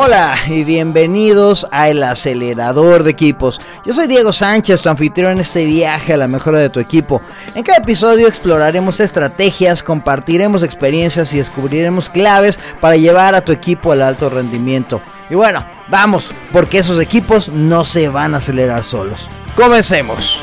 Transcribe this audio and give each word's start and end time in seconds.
Hola 0.00 0.38
y 0.46 0.62
bienvenidos 0.62 1.66
a 1.72 1.88
El 1.88 2.04
Acelerador 2.04 3.02
de 3.02 3.10
Equipos. 3.10 3.60
Yo 3.84 3.92
soy 3.92 4.06
Diego 4.06 4.32
Sánchez, 4.32 4.80
tu 4.80 4.88
anfitrión 4.88 5.32
en 5.32 5.40
este 5.40 5.64
viaje 5.64 6.12
a 6.12 6.16
la 6.16 6.28
mejora 6.28 6.60
de 6.60 6.70
tu 6.70 6.78
equipo. 6.78 7.20
En 7.56 7.64
cada 7.64 7.78
episodio 7.78 8.28
exploraremos 8.28 9.00
estrategias, 9.00 9.82
compartiremos 9.82 10.62
experiencias 10.62 11.34
y 11.34 11.38
descubriremos 11.38 12.10
claves 12.10 12.60
para 12.80 12.94
llevar 12.94 13.34
a 13.34 13.44
tu 13.44 13.50
equipo 13.50 13.90
al 13.90 14.02
alto 14.02 14.30
rendimiento. 14.30 15.00
Y 15.30 15.34
bueno, 15.34 15.66
vamos, 15.88 16.32
porque 16.52 16.78
esos 16.78 17.00
equipos 17.02 17.48
no 17.48 17.84
se 17.84 18.08
van 18.08 18.34
a 18.34 18.36
acelerar 18.36 18.84
solos. 18.84 19.28
Comencemos. 19.56 20.40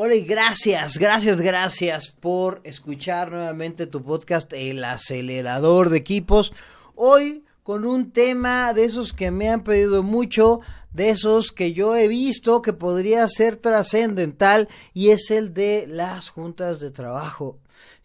Hola 0.00 0.14
y 0.14 0.22
gracias, 0.22 0.96
gracias, 0.96 1.40
gracias 1.40 2.12
por 2.20 2.60
escuchar 2.62 3.32
nuevamente 3.32 3.88
tu 3.88 4.04
podcast 4.04 4.52
El 4.52 4.84
acelerador 4.84 5.90
de 5.90 5.98
equipos. 5.98 6.52
Hoy 6.94 7.42
con 7.64 7.84
un 7.84 8.12
tema 8.12 8.72
de 8.74 8.84
esos 8.84 9.12
que 9.12 9.32
me 9.32 9.48
han 9.48 9.64
pedido 9.64 10.04
mucho, 10.04 10.60
de 10.92 11.10
esos 11.10 11.50
que 11.50 11.72
yo 11.72 11.96
he 11.96 12.06
visto 12.06 12.62
que 12.62 12.72
podría 12.72 13.28
ser 13.28 13.56
trascendental 13.56 14.68
y 14.94 15.08
es 15.10 15.32
el 15.32 15.52
de 15.52 15.86
las 15.88 16.28
juntas 16.28 16.78
de 16.78 16.92
trabajo. 16.92 17.58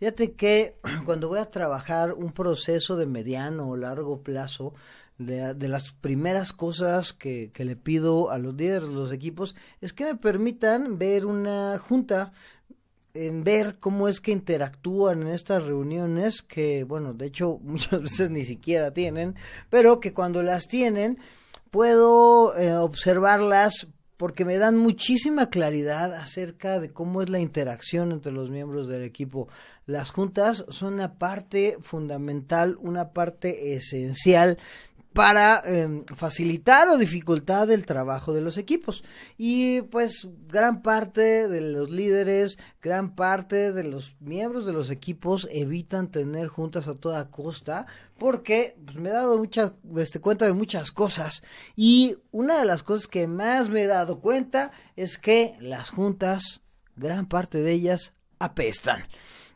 Fíjate 0.04 0.34
que 0.34 0.76
cuando 1.06 1.30
voy 1.30 1.40
a 1.40 1.50
trabajar 1.50 2.12
un 2.12 2.34
proceso 2.34 2.98
de 2.98 3.06
mediano 3.06 3.70
o 3.70 3.78
largo 3.78 4.22
plazo, 4.22 4.74
de, 5.18 5.70
las 5.70 5.94
primeras 5.94 6.52
cosas 6.52 7.14
que, 7.14 7.52
que, 7.54 7.64
le 7.64 7.78
pido 7.78 8.30
a 8.30 8.38
los 8.38 8.54
líderes 8.54 8.90
de 8.90 8.96
los 8.96 9.14
equipos 9.14 9.56
es 9.80 9.94
que 9.94 10.04
me 10.04 10.16
permitan 10.16 10.98
ver 10.98 11.26
una 11.26 11.80
junta, 11.80 12.34
en 13.14 13.46
ver 13.46 13.80
cómo 13.80 14.10
es 14.10 14.20
que 14.20 14.34
interactúan 14.34 15.22
en 15.22 15.30
estas 15.30 15.64
reuniones 15.64 16.42
que, 16.42 16.84
bueno, 16.84 17.14
de 17.14 17.28
hecho 17.28 17.60
muchas 17.64 18.02
veces 18.02 18.30
ni 18.30 18.44
siquiera 18.44 18.92
tienen, 18.92 19.36
pero 19.70 20.02
que 20.02 20.14
cuando 20.14 20.44
las 20.44 20.68
tienen 20.68 21.18
puedo 21.72 22.58
eh, 22.58 22.76
observarlas 22.76 23.88
porque 24.24 24.46
me 24.46 24.58
dan 24.58 24.78
muchísima 24.78 25.50
claridad 25.50 26.14
acerca 26.14 26.80
de 26.80 26.94
cómo 26.94 27.22
es 27.22 27.30
la 27.30 27.42
interacción 27.42 28.14
entre 28.14 28.32
los 28.32 28.50
miembros 28.50 28.88
del 28.88 29.04
equipo. 29.04 29.50
Las 29.86 30.12
juntas 30.12 30.64
son 30.70 30.94
una 30.94 31.16
parte 31.16 31.78
fundamental, 31.82 32.78
una 32.80 33.10
parte 33.10 33.74
esencial 33.76 34.60
para 35.14 35.62
em, 35.66 36.04
facilitar 36.16 36.88
o 36.90 36.98
dificultar 36.98 37.70
el 37.70 37.86
trabajo 37.86 38.34
de 38.34 38.42
los 38.42 38.58
equipos. 38.58 39.04
Y 39.38 39.82
pues 39.84 40.28
gran 40.48 40.82
parte 40.82 41.48
de 41.48 41.62
los 41.62 41.90
líderes, 41.90 42.58
gran 42.82 43.16
parte 43.16 43.72
de 43.72 43.84
los 43.84 44.16
miembros 44.20 44.66
de 44.66 44.74
los 44.74 44.90
equipos 44.90 45.48
evitan 45.52 46.10
tener 46.10 46.48
juntas 46.48 46.88
a 46.88 46.96
toda 46.96 47.30
costa 47.30 47.86
porque 48.18 48.76
pues, 48.84 48.98
me 48.98 49.10
he 49.10 49.14
dado 49.14 49.38
mucha, 49.38 49.76
este, 49.98 50.20
cuenta 50.20 50.46
de 50.46 50.54
muchas 50.54 50.92
cosas. 50.92 51.44
Y 51.76 52.18
una 52.32 52.60
de 52.60 52.66
las 52.66 52.84
cosas 52.84 53.08
que 53.08 53.28
más 53.28 53.70
me 53.70 53.84
he 53.84 53.88
dado 53.88 54.20
cuenta 54.20 54.72
es 54.96 55.18
que 55.18 55.56
las 55.60 55.90
juntas, 55.90 56.62
gran 56.96 57.28
parte 57.28 57.62
de 57.62 57.72
ellas, 57.72 58.14
apestan. 58.40 59.04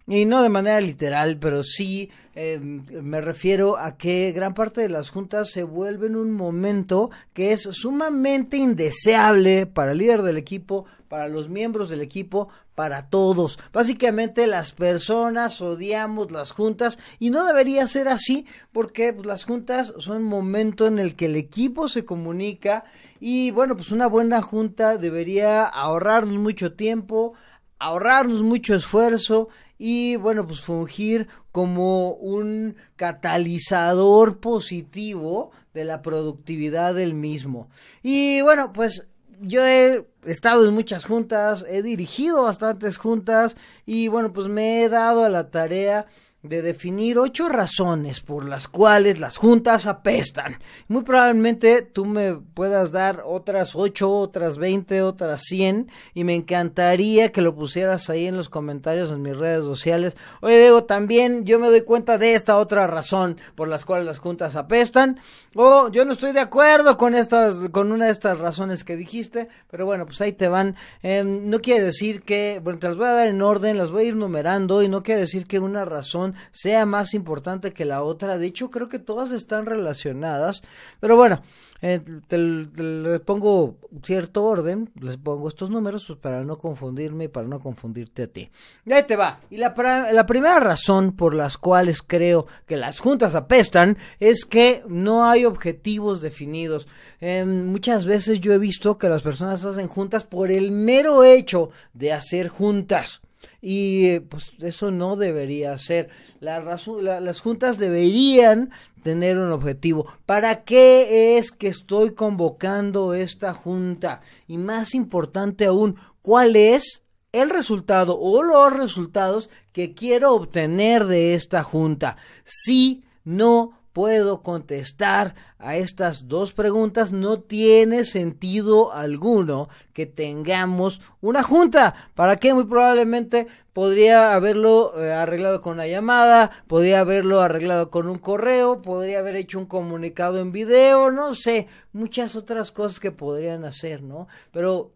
Y 0.10 0.24
no 0.24 0.42
de 0.42 0.48
manera 0.48 0.80
literal, 0.80 1.38
pero 1.38 1.64
sí 1.64 2.10
em, 2.34 2.86
me 3.04 3.20
refiero 3.20 3.78
a 3.78 3.98
que 3.98 4.32
gran 4.32 4.54
parte 4.54 4.80
de 4.80 4.88
las 4.88 5.10
juntas 5.10 5.52
se 5.52 5.64
vuelven 5.64 6.16
un 6.16 6.32
momento 6.32 7.12
que 7.34 7.52
es 7.52 7.64
sumamente 7.64 8.56
indeseable 8.56 9.66
para 9.66 9.92
el 9.92 9.98
líder 9.98 10.22
del 10.22 10.38
equipo, 10.38 10.86
para 11.10 11.28
los 11.28 11.50
miembros 11.50 11.90
del 11.90 12.00
equipo, 12.00 12.48
para 12.74 13.10
todos. 13.10 13.60
Básicamente 13.74 14.48
las 14.48 14.72
personas 14.72 15.60
odiamos 15.60 16.32
las 16.32 16.52
juntas 16.52 17.00
y 17.20 17.30
no 17.30 17.46
debería 17.46 17.86
ser 17.90 18.08
así 18.08 18.46
porque 18.72 19.12
pues, 19.12 19.26
las 19.26 19.44
juntas 19.44 19.94
son 19.98 20.18
un 20.18 20.24
momento 20.24 20.88
en 20.88 21.00
el 21.00 21.18
que 21.18 21.26
el 21.26 21.36
equipo 21.36 21.90
se 21.90 22.06
comunica 22.06 22.86
y 23.20 23.52
bueno, 23.52 23.76
pues 23.76 23.92
una 23.92 24.08
buena 24.08 24.42
junta 24.42 24.98
debería 24.98 25.66
ahorrarnos 25.66 26.38
mucho 26.38 26.72
tiempo, 26.74 27.34
ahorrarnos 27.78 28.42
mucho 28.44 28.74
esfuerzo 28.74 29.50
y 29.78 30.16
bueno, 30.16 30.48
pues 30.48 30.62
fungir 30.62 31.28
como 31.52 32.12
un 32.12 32.76
catalizador 32.96 34.40
positivo 34.40 35.52
de 35.74 35.86
la 35.86 36.02
productividad 36.02 36.96
del 36.96 37.14
mismo. 37.14 37.70
Y 38.02 38.42
bueno, 38.42 38.74
pues 38.74 39.08
yo 39.40 39.66
he 39.66 40.08
estado 40.26 40.68
en 40.68 40.74
muchas 40.74 41.06
juntas, 41.06 41.64
he 41.70 41.82
dirigido 41.82 42.44
bastantes 42.44 42.98
juntas 42.98 43.56
y 43.86 44.08
bueno, 44.08 44.34
pues 44.34 44.48
me 44.48 44.84
he 44.84 44.90
dado 44.90 45.24
a 45.24 45.30
la 45.30 45.50
tarea 45.52 46.08
de 46.48 46.62
definir 46.62 47.18
ocho 47.18 47.50
razones 47.50 48.22
por 48.22 48.48
las 48.48 48.68
cuales 48.68 49.20
las 49.20 49.38
juntas 49.38 49.86
apestan. 49.86 50.60
Muy 50.88 51.04
probablemente 51.04 51.82
tú 51.82 52.06
me 52.06 52.34
puedas 52.34 52.92
dar 52.92 53.24
otras 53.26 53.76
ocho, 53.76 54.12
otras 54.12 54.58
veinte, 54.58 55.02
otras 55.02 55.44
cien 55.44 55.90
y 56.14 56.24
me 56.24 56.36
encantaría 56.36 57.32
que 57.32 57.42
lo 57.42 57.56
pusieras 57.56 58.10
ahí 58.10 58.28
en 58.28 58.38
los 58.38 58.50
comentarios 58.50 59.12
en 59.12 59.22
mis 59.22 59.38
redes 59.38 59.64
sociales. 59.64 60.16
Oye 60.42 60.60
Diego, 60.60 60.84
también 60.84 61.46
yo 61.46 61.60
me 61.60 61.68
doy 61.68 61.82
cuenta 61.82 62.18
de 62.18 62.34
esta 62.34 62.58
otra 62.58 62.88
razón 62.88 63.38
por 63.56 63.68
las 63.68 63.86
cuales 63.86 64.06
las 64.06 64.20
juntas 64.20 64.56
apestan 64.56 65.20
o 65.56 65.90
yo 65.90 66.06
no 66.06 66.14
estoy 66.14 66.34
de 66.34 66.40
acuerdo 66.40 66.98
con 66.98 67.16
estas, 67.16 67.70
con 67.72 67.92
una 67.92 68.06
de 68.06 68.12
estas 68.12 68.38
razones 68.38 68.84
que 68.84 68.96
dijiste, 68.96 69.50
pero 69.70 69.86
bueno, 69.86 70.06
pues 70.06 70.22
ahí 70.22 70.34
te 70.34 70.48
van. 70.48 70.76
Em, 71.02 71.50
no 71.50 71.60
quiere 71.60 71.84
decir 71.84 72.22
que, 72.22 72.62
bueno, 72.64 72.80
te 72.80 72.88
las 72.88 72.96
voy 72.96 73.08
a 73.08 73.12
dar 73.12 73.28
en 73.28 73.42
orden, 73.42 73.78
las 73.78 73.92
voy 73.92 74.06
a 74.06 74.08
ir 74.10 74.16
numerando 74.16 74.84
y 74.84 74.88
no 74.88 75.02
quiere 75.02 75.22
decir 75.22 75.48
que 75.48 75.60
una 75.60 75.84
razón 75.84 76.36
sea 76.52 76.86
más 76.86 77.14
importante 77.14 77.74
que 77.74 77.86
la 77.86 78.04
otra. 78.04 78.38
De 78.38 78.48
hecho, 78.48 78.70
creo 78.70 78.88
que 78.88 79.00
todas 79.00 79.32
están 79.32 79.66
relacionadas. 79.66 80.62
Pero 81.00 81.16
bueno, 81.16 81.42
eh, 81.82 82.02
les 82.30 83.20
pongo 83.22 83.78
cierto 84.04 84.44
orden, 84.44 84.90
les 85.00 85.18
pongo 85.18 85.48
estos 85.48 85.70
números 85.70 86.06
pues, 86.08 86.20
para 86.20 86.44
no 86.44 86.58
confundirme 86.58 87.26
y 87.26 87.28
para 87.28 87.48
no 87.48 87.60
confundirte 87.60 88.24
a 88.24 88.28
ti. 88.28 88.50
Y 88.86 88.94
ahí 88.94 89.04
te 89.04 89.16
va. 89.16 89.40
Y 89.50 89.58
la, 89.58 89.74
la 90.12 90.26
primera 90.26 90.60
razón 90.60 91.12
por 91.14 91.34
las 91.36 91.58
cuales 91.58 92.02
creo 92.02 92.48
que 92.66 92.78
las 92.78 93.00
juntas 93.00 93.36
apestan 93.36 93.98
es 94.20 94.46
que 94.46 94.84
no 94.88 95.26
hay 95.26 95.46
objetivos 95.46 96.22
definidos. 96.22 96.88
muchas 97.22 98.06
veces 98.06 98.40
yo 98.40 98.54
he 98.54 98.58
visto 98.58 98.98
que 98.98 99.10
las 99.10 99.22
personas 99.22 99.64
hacen 99.64 99.88
juntas 99.88 100.24
por 100.24 100.52
el 100.52 100.72
mero 100.72 101.24
hecho 101.24 101.70
de 101.94 102.14
hacer 102.14 102.48
juntas. 102.50 103.22
Y 103.62 104.20
pues 104.22 104.54
eso 104.60 104.92
no 104.92 105.16
debería 105.16 105.78
ser. 105.78 106.10
La 106.40 106.60
las 106.60 107.40
juntas 107.42 107.78
deberían 107.78 108.72
tener 109.04 109.38
un 109.38 109.52
objetivo. 109.52 110.06
¿Para 110.26 110.64
qué 110.64 111.38
es 111.38 111.52
que 111.52 111.68
estoy 111.68 112.12
convocando 112.14 113.14
esta 113.14 113.54
junta? 113.54 114.22
Y 114.48 114.58
más 114.58 114.94
importante 114.94 115.66
aún, 115.66 115.98
¿cuál 116.22 116.56
es 116.56 117.04
el 117.32 117.50
resultado 117.50 118.20
o 118.20 118.44
los 118.44 118.74
resultados 118.74 119.50
que 119.72 119.94
quiero 119.94 120.34
obtener 120.34 121.06
de 121.06 121.36
esta 121.36 121.64
junta? 121.64 122.18
Si 122.44 123.04
no 123.24 123.77
puedo 123.98 124.44
contestar 124.44 125.34
a 125.58 125.76
estas 125.76 126.28
dos 126.28 126.54
preguntas, 126.54 127.12
no 127.12 127.40
tiene 127.40 128.04
sentido 128.04 128.94
alguno 128.94 129.70
que 129.92 130.06
tengamos 130.06 131.02
una 131.20 131.42
junta. 131.42 131.96
¿Para 132.14 132.36
qué? 132.36 132.54
Muy 132.54 132.66
probablemente 132.66 133.48
podría 133.74 134.36
haberlo 134.36 134.94
eh, 135.00 135.12
arreglado 135.12 135.64
con 135.64 135.74
una 135.74 135.88
llamada, 135.88 136.52
podría 136.68 137.00
haberlo 137.00 137.42
arreglado 137.42 137.90
con 137.90 138.08
un 138.08 138.20
correo, 138.20 138.84
podría 138.84 139.18
haber 139.18 139.36
hecho 139.36 139.58
un 139.58 139.66
comunicado 139.66 140.42
en 140.42 140.52
video, 140.52 141.10
no 141.10 141.34
sé, 141.34 141.68
muchas 141.92 142.36
otras 142.36 142.72
cosas 142.72 143.00
que 143.00 143.12
podrían 143.12 143.66
hacer, 143.66 144.04
¿no? 144.04 144.28
Pero 144.52 144.92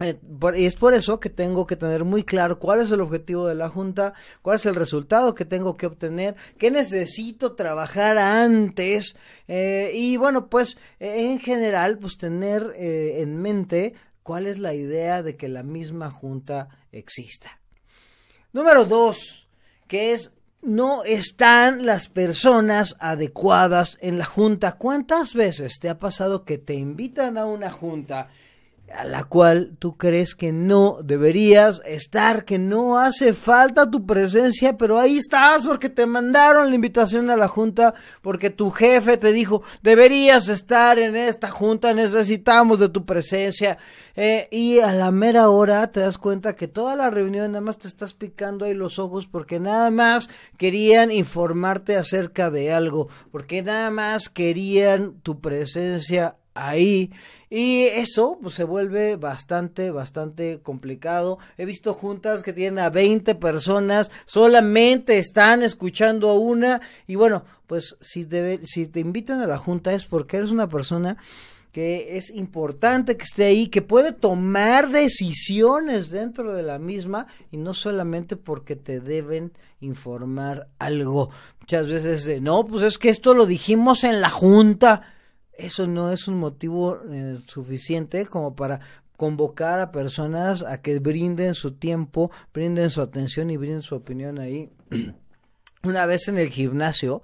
eh, 0.00 0.18
y 0.56 0.66
es 0.66 0.74
por 0.74 0.92
eso 0.92 1.20
que 1.20 1.30
tengo 1.30 1.66
que 1.66 1.76
tener 1.76 2.04
muy 2.04 2.24
claro 2.24 2.58
cuál 2.58 2.80
es 2.80 2.90
el 2.90 3.00
objetivo 3.00 3.46
de 3.46 3.54
la 3.54 3.68
Junta, 3.68 4.12
cuál 4.42 4.56
es 4.56 4.66
el 4.66 4.74
resultado 4.74 5.34
que 5.34 5.44
tengo 5.44 5.76
que 5.76 5.86
obtener, 5.86 6.34
qué 6.58 6.70
necesito 6.70 7.54
trabajar 7.54 8.18
antes 8.18 9.14
eh, 9.46 9.92
y 9.94 10.16
bueno, 10.16 10.48
pues 10.48 10.76
eh, 10.98 11.30
en 11.30 11.38
general, 11.38 11.98
pues 11.98 12.16
tener 12.16 12.74
en 12.76 13.40
mente 13.40 13.94
cuál 14.22 14.46
es 14.46 14.58
la 14.58 14.74
idea 14.74 15.22
de 15.22 15.36
que 15.36 15.48
la 15.48 15.62
misma 15.62 16.10
Junta 16.10 16.68
exista. 16.90 17.60
Número 18.52 18.84
dos, 18.84 19.48
que 19.86 20.12
es 20.12 20.32
no 20.64 21.04
están 21.04 21.84
las 21.84 22.08
personas 22.08 22.96
adecuadas 22.98 23.98
en 24.00 24.18
la 24.18 24.24
Junta. 24.24 24.72
¿Cuántas 24.72 25.34
veces 25.34 25.78
te 25.78 25.90
ha 25.90 25.98
pasado 25.98 26.44
que 26.44 26.58
te 26.58 26.74
invitan 26.74 27.36
a 27.36 27.44
una 27.44 27.70
Junta? 27.70 28.30
A 28.96 29.04
la 29.04 29.24
cual 29.24 29.76
tú 29.78 29.96
crees 29.96 30.34
que 30.34 30.52
no 30.52 30.98
deberías 31.02 31.82
estar, 31.84 32.44
que 32.44 32.58
no 32.58 32.98
hace 32.98 33.34
falta 33.34 33.90
tu 33.90 34.06
presencia, 34.06 34.76
pero 34.76 34.98
ahí 34.98 35.18
estás 35.18 35.66
porque 35.66 35.88
te 35.88 36.06
mandaron 36.06 36.68
la 36.68 36.74
invitación 36.74 37.30
a 37.30 37.36
la 37.36 37.48
junta, 37.48 37.94
porque 38.22 38.50
tu 38.50 38.70
jefe 38.70 39.16
te 39.16 39.32
dijo, 39.32 39.62
deberías 39.82 40.48
estar 40.48 40.98
en 40.98 41.16
esta 41.16 41.50
junta, 41.50 41.92
necesitamos 41.94 42.78
de 42.78 42.88
tu 42.88 43.04
presencia, 43.04 43.78
eh, 44.16 44.48
y 44.50 44.78
a 44.78 44.92
la 44.92 45.10
mera 45.10 45.48
hora 45.48 45.88
te 45.88 46.00
das 46.00 46.18
cuenta 46.18 46.54
que 46.54 46.68
toda 46.68 46.94
la 46.94 47.10
reunión 47.10 47.52
nada 47.52 47.60
más 47.60 47.78
te 47.78 47.88
estás 47.88 48.14
picando 48.14 48.64
ahí 48.64 48.74
los 48.74 48.98
ojos 48.98 49.26
porque 49.26 49.58
nada 49.58 49.90
más 49.90 50.30
querían 50.56 51.10
informarte 51.10 51.96
acerca 51.96 52.50
de 52.50 52.72
algo, 52.72 53.08
porque 53.32 53.62
nada 53.62 53.90
más 53.90 54.28
querían 54.28 55.14
tu 55.22 55.40
presencia 55.40 56.36
ahí. 56.54 57.10
Y 57.50 57.82
eso 57.82 58.38
pues, 58.40 58.54
se 58.54 58.64
vuelve 58.64 59.16
bastante, 59.16 59.90
bastante 59.90 60.60
complicado. 60.62 61.38
He 61.58 61.64
visto 61.64 61.94
juntas 61.94 62.42
que 62.42 62.52
tienen 62.52 62.78
a 62.78 62.90
20 62.90 63.34
personas, 63.34 64.10
solamente 64.26 65.18
están 65.18 65.62
escuchando 65.62 66.30
a 66.30 66.38
una. 66.38 66.80
Y 67.06 67.16
bueno, 67.16 67.44
pues 67.66 67.96
si, 68.00 68.24
debe, 68.24 68.60
si 68.64 68.86
te 68.86 69.00
invitan 69.00 69.40
a 69.40 69.46
la 69.46 69.58
junta 69.58 69.92
es 69.92 70.04
porque 70.04 70.38
eres 70.38 70.50
una 70.50 70.68
persona 70.68 71.16
que 71.74 72.16
es 72.16 72.30
importante 72.30 73.16
que 73.16 73.24
esté 73.24 73.46
ahí, 73.46 73.66
que 73.66 73.82
puede 73.82 74.12
tomar 74.12 74.90
decisiones 74.90 76.10
dentro 76.10 76.54
de 76.54 76.62
la 76.62 76.78
misma 76.78 77.26
y 77.50 77.56
no 77.56 77.74
solamente 77.74 78.36
porque 78.36 78.76
te 78.76 79.00
deben 79.00 79.52
informar 79.80 80.68
algo. 80.78 81.30
Muchas 81.58 81.88
veces, 81.88 82.40
no, 82.40 82.64
pues 82.64 82.84
es 82.84 82.96
que 82.96 83.10
esto 83.10 83.34
lo 83.34 83.44
dijimos 83.44 84.04
en 84.04 84.20
la 84.20 84.30
junta 84.30 85.13
eso 85.58 85.86
no 85.86 86.10
es 86.10 86.28
un 86.28 86.38
motivo 86.38 87.00
eh, 87.10 87.38
suficiente 87.46 88.26
como 88.26 88.54
para 88.54 88.80
convocar 89.16 89.80
a 89.80 89.92
personas 89.92 90.62
a 90.62 90.82
que 90.82 90.98
brinden 90.98 91.54
su 91.54 91.72
tiempo, 91.72 92.30
brinden 92.52 92.90
su 92.90 93.00
atención 93.00 93.50
y 93.50 93.56
brinden 93.56 93.82
su 93.82 93.94
opinión 93.94 94.38
ahí. 94.38 94.70
Una 95.84 96.06
vez 96.06 96.28
en 96.28 96.38
el 96.38 96.48
gimnasio 96.48 97.20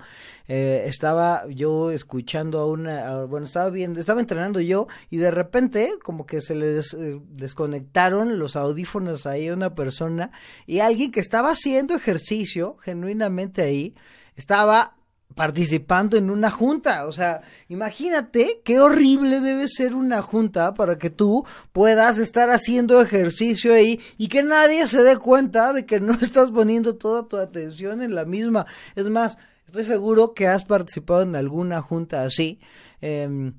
eh, 0.46 0.82
estaba 0.84 1.48
yo 1.48 1.90
escuchando 1.90 2.58
a 2.58 2.66
una, 2.66 3.24
bueno, 3.24 3.46
estaba 3.46 3.70
viendo, 3.70 3.98
estaba 3.98 4.20
entrenando 4.20 4.60
yo 4.60 4.86
y 5.08 5.16
de 5.16 5.30
repente 5.30 5.92
como 6.02 6.26
que 6.26 6.42
se 6.42 6.54
le 6.54 6.78
eh, 6.78 6.82
desconectaron 7.30 8.38
los 8.38 8.56
audífonos 8.56 9.24
ahí 9.24 9.48
a 9.48 9.54
una 9.54 9.74
persona 9.74 10.30
y 10.66 10.80
alguien 10.80 11.10
que 11.10 11.20
estaba 11.20 11.52
haciendo 11.52 11.94
ejercicio 11.94 12.76
genuinamente 12.82 13.62
ahí 13.62 13.94
estaba 14.36 14.94
participando 15.34 16.16
en 16.16 16.30
una 16.30 16.50
junta. 16.50 17.06
O 17.06 17.12
sea, 17.12 17.42
imagínate 17.68 18.60
qué 18.64 18.80
horrible 18.80 19.40
debe 19.40 19.68
ser 19.68 19.94
una 19.94 20.22
junta 20.22 20.74
para 20.74 20.98
que 20.98 21.10
tú 21.10 21.44
puedas 21.72 22.18
estar 22.18 22.50
haciendo 22.50 23.00
ejercicio 23.00 23.74
ahí 23.74 24.00
y 24.18 24.28
que 24.28 24.42
nadie 24.42 24.86
se 24.86 25.02
dé 25.02 25.16
cuenta 25.16 25.72
de 25.72 25.86
que 25.86 26.00
no 26.00 26.12
estás 26.20 26.50
poniendo 26.50 26.96
toda 26.96 27.28
tu 27.28 27.36
atención 27.36 28.02
en 28.02 28.14
la 28.14 28.24
misma. 28.24 28.66
Es 28.94 29.06
más, 29.06 29.38
estoy 29.66 29.84
seguro 29.84 30.34
que 30.34 30.48
has 30.48 30.64
participado 30.64 31.22
en 31.22 31.36
alguna 31.36 31.80
junta 31.80 32.22
así. 32.22 32.60
Em, 33.00 33.54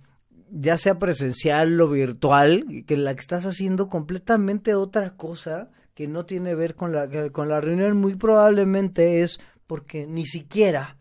ya 0.53 0.77
sea 0.77 0.99
presencial 0.99 1.79
o 1.79 1.87
virtual, 1.87 2.65
que 2.85 2.97
la 2.97 3.15
que 3.15 3.21
estás 3.21 3.45
haciendo 3.45 3.87
completamente 3.87 4.75
otra 4.75 5.15
cosa 5.15 5.69
que 5.93 6.09
no 6.09 6.25
tiene 6.25 6.49
que 6.49 6.55
ver 6.55 6.75
con 6.75 6.91
la, 6.91 7.07
con 7.31 7.47
la 7.47 7.61
reunión, 7.61 7.97
muy 7.97 8.15
probablemente 8.15 9.21
es 9.21 9.39
porque 9.65 10.05
ni 10.07 10.25
siquiera 10.25 10.97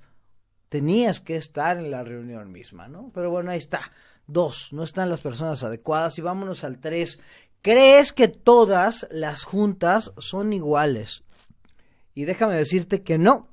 tenías 0.70 1.20
que 1.20 1.37
estar 1.37 1.76
en 1.76 1.90
la 1.90 2.02
reunión 2.02 2.50
misma, 2.50 2.88
¿no? 2.88 3.11
Pero 3.12 3.31
bueno, 3.31 3.50
ahí 3.50 3.58
está. 3.58 3.93
Dos, 4.26 4.72
no 4.72 4.84
están 4.84 5.11
las 5.11 5.20
personas 5.20 5.62
adecuadas. 5.62 6.17
Y 6.17 6.22
vámonos 6.22 6.64
al 6.64 6.78
tres. 6.78 7.20
¿Crees 7.61 8.14
que 8.14 8.28
todas 8.28 9.06
las 9.11 9.44
juntas 9.44 10.14
son 10.17 10.55
iguales? 10.55 11.25
Y 12.14 12.25
déjame 12.25 12.55
decirte 12.55 13.02
que 13.02 13.19
no 13.19 13.49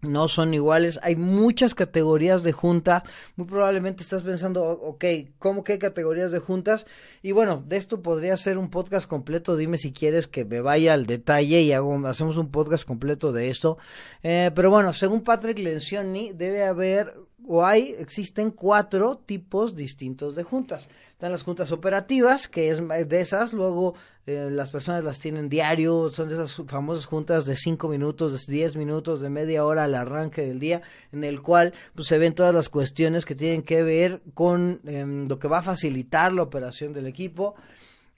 no 0.00 0.28
son 0.28 0.54
iguales. 0.54 1.00
Hay 1.02 1.16
muchas 1.16 1.74
categorías 1.74 2.42
de 2.42 2.52
junta. 2.52 3.02
Muy 3.36 3.46
probablemente 3.46 4.02
estás 4.02 4.22
pensando, 4.22 4.64
ok, 4.64 5.04
¿cómo 5.38 5.64
que 5.64 5.72
hay 5.74 5.78
categorías 5.78 6.30
de 6.30 6.38
juntas? 6.38 6.86
Y 7.22 7.32
bueno, 7.32 7.64
de 7.66 7.76
esto 7.76 8.02
podría 8.02 8.36
ser 8.36 8.58
un 8.58 8.70
podcast 8.70 9.08
completo. 9.08 9.56
Dime 9.56 9.78
si 9.78 9.92
quieres 9.92 10.26
que 10.26 10.44
me 10.44 10.60
vaya 10.60 10.94
al 10.94 11.06
detalle 11.06 11.62
y 11.62 11.72
hago, 11.72 12.06
hacemos 12.06 12.36
un 12.36 12.50
podcast 12.50 12.84
completo 12.84 13.32
de 13.32 13.50
esto. 13.50 13.78
Eh, 14.22 14.50
pero 14.54 14.70
bueno, 14.70 14.92
según 14.92 15.22
Patrick 15.22 15.58
Lencioni, 15.58 16.32
debe 16.32 16.64
haber 16.64 17.12
o 17.48 17.64
hay, 17.64 17.94
existen 17.98 18.50
cuatro 18.50 19.22
tipos 19.24 19.74
distintos 19.74 20.34
de 20.34 20.42
juntas. 20.44 20.88
Están 21.12 21.32
las 21.32 21.42
juntas 21.42 21.72
operativas, 21.72 22.46
que 22.46 22.68
es 22.68 22.86
de 23.08 23.20
esas, 23.20 23.54
luego 23.54 23.94
eh, 24.26 24.50
las 24.52 24.70
personas 24.70 25.02
las 25.02 25.18
tienen 25.18 25.48
diario, 25.48 26.10
son 26.10 26.28
de 26.28 26.34
esas 26.34 26.54
famosas 26.66 27.06
juntas 27.06 27.46
de 27.46 27.56
cinco 27.56 27.88
minutos, 27.88 28.46
de 28.46 28.52
diez 28.52 28.76
minutos, 28.76 29.22
de 29.22 29.30
media 29.30 29.64
hora 29.64 29.84
al 29.84 29.94
arranque 29.94 30.42
del 30.42 30.60
día, 30.60 30.82
en 31.10 31.24
el 31.24 31.40
cual 31.40 31.72
pues, 31.94 32.08
se 32.08 32.18
ven 32.18 32.34
todas 32.34 32.54
las 32.54 32.68
cuestiones 32.68 33.24
que 33.24 33.34
tienen 33.34 33.62
que 33.62 33.82
ver 33.82 34.20
con 34.34 34.82
em, 34.84 35.26
lo 35.26 35.38
que 35.38 35.48
va 35.48 35.60
a 35.60 35.62
facilitar 35.62 36.34
la 36.34 36.42
operación 36.42 36.92
del 36.92 37.06
equipo. 37.06 37.54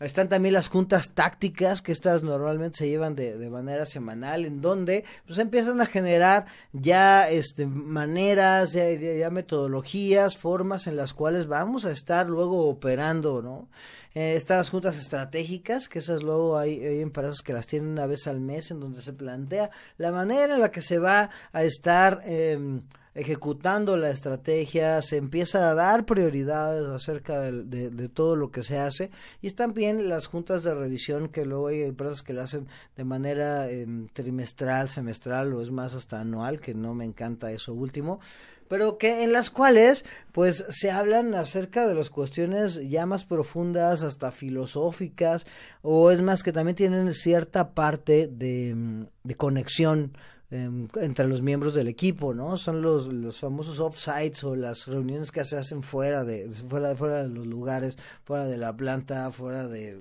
Están 0.01 0.31
también 0.31 0.55
las 0.55 0.69
juntas 0.69 1.11
tácticas, 1.13 1.83
que 1.83 1.93
estas 1.93 2.23
normalmente 2.23 2.79
se 2.79 2.89
llevan 2.89 3.15
de, 3.15 3.37
de 3.37 3.51
manera 3.51 3.85
semanal, 3.85 4.47
en 4.47 4.63
donde 4.63 5.05
pues 5.27 5.39
empiezan 5.39 5.79
a 5.83 5.87
generar 5.87 6.47
ya 6.73 7.29
este, 7.29 7.67
maneras, 7.67 8.73
ya, 8.73 8.91
ya, 8.93 9.29
metodologías, 9.29 10.39
formas 10.39 10.87
en 10.87 10.97
las 10.97 11.13
cuales 11.13 11.47
vamos 11.47 11.85
a 11.85 11.93
estar 11.93 12.27
luego 12.27 12.67
operando, 12.67 13.43
¿no? 13.43 13.69
Eh, 14.15 14.37
estas 14.37 14.71
juntas 14.71 14.99
estratégicas, 14.99 15.87
que 15.87 15.99
esas 15.99 16.23
luego 16.23 16.57
hay, 16.57 16.83
hay, 16.83 17.01
empresas 17.01 17.43
que 17.45 17.53
las 17.53 17.67
tienen 17.67 17.91
una 17.91 18.07
vez 18.07 18.27
al 18.27 18.41
mes, 18.41 18.71
en 18.71 18.81
donde 18.81 19.03
se 19.03 19.13
plantea 19.13 19.71
la 19.99 20.13
manera 20.13 20.55
en 20.55 20.63
la 20.63 20.71
que 20.71 20.81
se 20.81 20.99
va 20.99 21.29
a 21.53 21.63
estar... 21.63 22.23
Eh, 22.25 22.81
ejecutando 23.15 23.97
la 23.97 24.11
estrategia, 24.11 25.03
se 25.03 25.17
empieza 25.17 25.71
a 25.71 25.75
dar 25.75 26.05
prioridades 26.05 26.87
acerca 26.87 27.41
de, 27.41 28.09
todo 28.09 28.37
lo 28.37 28.51
que 28.51 28.63
se 28.63 28.79
hace. 28.79 29.11
Y 29.43 29.47
están 29.47 29.75
bien 29.75 30.09
las 30.09 30.27
juntas 30.27 30.63
de 30.63 30.75
revisión 30.75 31.29
que 31.29 31.45
luego 31.45 31.69
hay 31.69 31.83
empresas 31.83 32.23
que 32.23 32.33
lo 32.33 32.43
hacen 32.43 32.69
de 32.97 33.05
manera 33.05 33.69
eh, 33.69 33.87
trimestral, 34.13 34.89
semestral 34.89 35.53
o 35.55 35.63
es 35.63 35.71
más 35.71 35.95
hasta 35.95 36.21
anual, 36.21 36.61
que 36.61 36.75
no 36.75 36.95
me 36.95 37.05
encanta 37.05 37.51
eso 37.53 37.75
último, 37.75 38.21
pero 38.69 38.99
que 38.99 39.25
en 39.25 39.33
las 39.33 39.51
cuales 39.51 40.05
pues 40.31 40.65
se 40.69 40.93
hablan 40.93 41.35
acerca 41.35 41.89
de 41.89 41.95
las 41.97 42.11
cuestiones 42.11 42.89
ya 42.89 43.05
más 43.05 43.25
profundas 43.25 44.03
hasta 44.03 44.31
filosóficas 44.31 45.45
o 45.83 46.13
es 46.13 46.21
más 46.21 46.45
que 46.45 46.53
también 46.53 46.77
tienen 46.77 47.13
cierta 47.13 47.71
parte 47.71 48.29
de, 48.29 49.07
de 49.25 49.35
conexión 49.35 50.13
Em, 50.13 50.13
entre 50.51 51.29
los 51.29 51.43
miembros 51.43 51.75
del 51.75 51.87
equipo, 51.87 52.35
¿no? 52.35 52.57
Son 52.57 52.83
los, 52.83 53.07
los 53.07 53.39
famosos 53.39 53.79
offsites 53.79 54.43
o 54.43 54.57
las 54.57 54.89
reuniones 54.89 55.31
que 55.31 55.45
se 55.45 55.57
hacen 55.57 55.85
fuera 55.85 56.25
de, 56.25 56.51
fuera, 56.69 56.97
fuera 56.97 57.23
de 57.23 57.29
los 57.29 57.47
lugares, 57.47 57.97
fuera 58.25 58.47
de 58.47 58.57
la 58.57 58.77
planta, 58.77 59.31
fuera 59.31 59.69
de, 59.69 60.01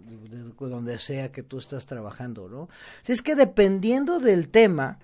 donde 0.60 0.98
sea 0.98 1.32
que 1.32 1.44
tú 1.44 1.60
estás 1.60 1.86
trabajando, 1.86 2.50
¿no? 2.50 2.68
Si 3.04 3.12
es 3.12 3.22
que 3.22 3.36
dependiendo 3.36 4.20
del 4.20 4.50
tema 4.50 4.98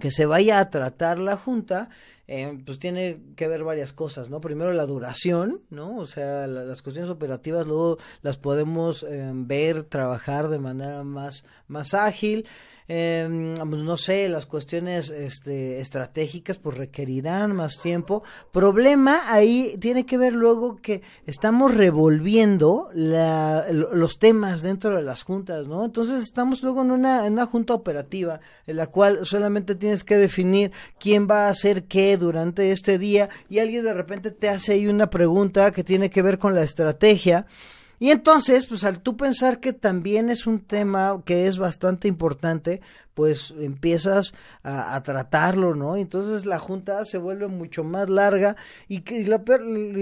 que 0.00 0.10
se 0.10 0.26
vaya 0.26 0.60
a 0.60 0.68
tratar 0.68 1.18
la 1.18 1.36
junta, 1.36 1.88
eh, 2.30 2.58
pues 2.66 2.78
tiene 2.78 3.22
que 3.36 3.48
ver 3.48 3.64
varias 3.64 3.94
cosas, 3.94 4.28
¿no? 4.28 4.42
Primero 4.42 4.74
la 4.74 4.84
duración, 4.84 5.62
¿no? 5.70 5.96
O 5.96 6.06
sea, 6.06 6.46
las 6.46 6.82
cuestiones 6.82 7.10
operativas 7.10 7.66
luego 7.66 7.96
las 8.20 8.36
podemos 8.36 9.02
em, 9.02 9.46
ver, 9.46 9.84
trabajar 9.84 10.48
de 10.48 10.58
manera 10.58 11.02
más, 11.04 11.46
más 11.68 11.94
ágil. 11.94 12.46
Eh, 12.90 13.28
no 13.28 13.96
sé, 13.98 14.30
las 14.30 14.46
cuestiones 14.46 15.10
este, 15.10 15.78
estratégicas 15.80 16.56
pues 16.56 16.76
requerirán 16.76 17.54
más 17.54 17.76
tiempo. 17.82 18.22
Problema 18.50 19.30
ahí 19.30 19.76
tiene 19.78 20.06
que 20.06 20.16
ver 20.16 20.32
luego 20.32 20.76
que 20.76 21.02
estamos 21.26 21.74
revolviendo 21.74 22.88
la, 22.94 23.66
los 23.70 24.18
temas 24.18 24.62
dentro 24.62 24.96
de 24.96 25.02
las 25.02 25.22
juntas, 25.22 25.68
¿no? 25.68 25.84
Entonces 25.84 26.24
estamos 26.24 26.62
luego 26.62 26.80
en 26.80 26.90
una, 26.90 27.26
en 27.26 27.34
una 27.34 27.44
junta 27.44 27.74
operativa 27.74 28.40
en 28.66 28.76
la 28.76 28.86
cual 28.86 29.26
solamente 29.26 29.74
tienes 29.74 30.02
que 30.02 30.16
definir 30.16 30.72
quién 30.98 31.28
va 31.30 31.46
a 31.46 31.50
hacer 31.50 31.84
qué 31.84 32.16
durante 32.18 32.72
este 32.72 32.98
día 32.98 33.28
y 33.48 33.60
alguien 33.60 33.84
de 33.84 33.94
repente 33.94 34.30
te 34.30 34.48
hace 34.48 34.72
ahí 34.72 34.86
una 34.86 35.10
pregunta 35.10 35.70
que 35.70 35.84
tiene 35.84 36.10
que 36.10 36.22
ver 36.22 36.38
con 36.38 36.54
la 36.54 36.62
estrategia. 36.62 37.46
Y 38.00 38.10
entonces, 38.10 38.66
pues 38.66 38.84
al 38.84 39.00
tú 39.00 39.16
pensar 39.16 39.58
que 39.58 39.72
también 39.72 40.30
es 40.30 40.46
un 40.46 40.60
tema 40.60 41.20
que 41.24 41.46
es 41.46 41.58
bastante 41.58 42.06
importante, 42.06 42.80
pues 43.18 43.52
empiezas 43.58 44.32
a, 44.62 45.02
tratarlo, 45.02 45.74
¿no? 45.74 45.96
Entonces 45.96 46.46
la 46.46 46.60
junta 46.60 47.04
se 47.04 47.18
vuelve 47.18 47.48
mucho 47.48 47.82
más 47.82 48.08
larga 48.08 48.54
y, 48.86 49.00
que, 49.00 49.24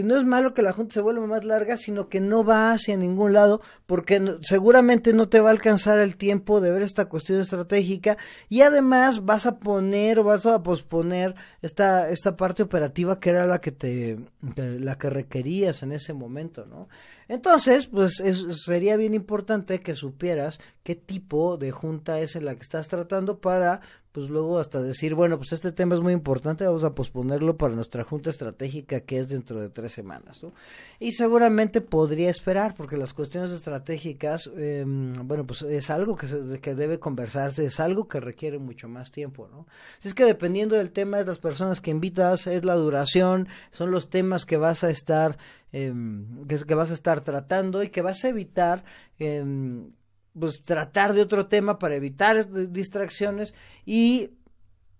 no 0.04 0.16
es 0.18 0.24
malo 0.24 0.52
que 0.52 0.60
la 0.60 0.74
junta 0.74 0.92
se 0.92 1.00
vuelva 1.00 1.26
más 1.26 1.42
larga, 1.42 1.78
sino 1.78 2.10
que 2.10 2.20
no 2.20 2.44
va 2.44 2.72
hacia 2.72 2.94
ningún 2.94 3.32
lado 3.32 3.62
porque 3.86 4.20
seguramente 4.42 5.14
no 5.14 5.30
te 5.30 5.40
va 5.40 5.48
a 5.48 5.52
alcanzar 5.52 5.98
el 5.98 6.18
tiempo 6.18 6.60
de 6.60 6.70
ver 6.70 6.82
esta 6.82 7.06
cuestión 7.06 7.40
estratégica 7.40 8.18
y 8.50 8.60
además 8.60 9.24
vas 9.24 9.46
a 9.46 9.60
poner 9.60 10.18
o 10.18 10.24
vas 10.24 10.44
a 10.44 10.62
posponer 10.62 11.34
esta, 11.62 12.10
esta 12.10 12.36
parte 12.36 12.64
operativa 12.64 13.18
que 13.18 13.30
era 13.30 13.46
la 13.46 13.62
que 13.62 13.72
te 13.72 14.18
la 14.56 14.98
que 14.98 15.08
requerías 15.08 15.82
en 15.82 15.92
ese 15.92 16.12
momento, 16.12 16.66
¿no? 16.66 16.88
Entonces, 17.28 17.86
Entonces, 17.86 17.86
pues 17.86 18.62
sería 18.64 18.96
bien 18.96 19.14
importante 19.14 19.80
que 19.80 19.94
supieras 19.94 20.60
qué 20.84 20.94
tipo 20.94 21.56
de 21.56 21.72
junta 21.72 22.20
es 22.20 22.36
en 22.36 22.44
la 22.44 22.54
que 22.54 22.62
estás 22.62 22.86
tratando 22.86 23.05
para 23.40 23.80
pues 24.16 24.30
luego 24.30 24.58
hasta 24.58 24.80
decir, 24.80 25.14
bueno, 25.14 25.36
pues 25.36 25.52
este 25.52 25.72
tema 25.72 25.94
es 25.94 26.00
muy 26.00 26.14
importante, 26.14 26.64
vamos 26.64 26.84
a 26.84 26.94
posponerlo 26.94 27.58
para 27.58 27.74
nuestra 27.74 28.02
junta 28.02 28.30
estratégica 28.30 29.00
que 29.00 29.18
es 29.18 29.28
dentro 29.28 29.60
de 29.60 29.68
tres 29.68 29.92
semanas, 29.92 30.42
¿no? 30.42 30.54
Y 30.98 31.12
seguramente 31.12 31.82
podría 31.82 32.30
esperar, 32.30 32.74
porque 32.74 32.96
las 32.96 33.12
cuestiones 33.12 33.50
estratégicas, 33.50 34.50
em, 34.56 35.12
bueno, 35.28 35.46
pues 35.46 35.60
es 35.60 35.90
algo 35.90 36.16
que, 36.16 36.58
que 36.62 36.74
debe 36.74 36.98
conversarse, 36.98 37.66
es 37.66 37.78
algo 37.78 38.08
que 38.08 38.18
requiere 38.18 38.58
mucho 38.58 38.88
más 38.88 39.10
tiempo, 39.10 39.48
¿no? 39.48 39.66
es 40.02 40.14
que 40.14 40.24
dependiendo 40.24 40.76
del 40.76 40.92
tema, 40.92 41.20
es 41.20 41.26
las 41.26 41.38
personas 41.38 41.82
que 41.82 41.90
invitas, 41.90 42.46
es 42.46 42.64
la 42.64 42.74
duración, 42.74 43.48
son 43.70 43.90
los 43.90 44.08
temas 44.08 44.46
que 44.46 44.56
vas 44.56 44.82
a 44.82 44.88
estar, 44.88 45.36
em, 45.72 46.46
que, 46.46 46.56
que, 46.64 46.74
vas 46.74 46.90
a 46.90 46.94
estar 46.94 47.20
tratando 47.20 47.82
y 47.82 47.90
que 47.90 48.00
vas 48.00 48.24
a 48.24 48.30
evitar, 48.30 48.82
em, 49.18 49.90
pues 50.38 50.62
tratar 50.62 51.12
de 51.12 51.22
otro 51.22 51.46
tema 51.46 51.78
para 51.78 51.94
evitar 51.94 52.48
distracciones 52.70 53.54
y 53.84 54.30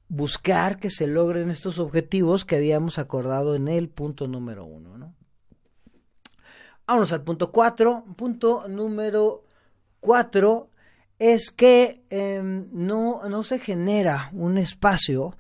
buscar 0.09 0.79
que 0.79 0.91
se 0.91 1.07
logren 1.07 1.51
estos 1.51 1.79
objetivos 1.79 2.45
que 2.45 2.57
habíamos 2.57 2.99
acordado 2.99 3.55
en 3.55 3.69
el 3.69 3.89
punto 3.89 4.29
número 4.29 4.65
uno, 4.65 4.97
¿no? 4.97 5.15
Vámonos 6.87 7.13
al 7.13 7.23
punto 7.23 7.51
cuatro. 7.51 8.05
Punto 8.17 8.69
número 8.69 9.45
cuatro 10.01 10.71
es 11.19 11.51
que 11.51 12.05
em, 12.11 12.69
no, 12.73 13.29
no 13.29 13.43
se 13.43 13.59
genera 13.59 14.31
un 14.33 14.57
espacio 14.59 15.37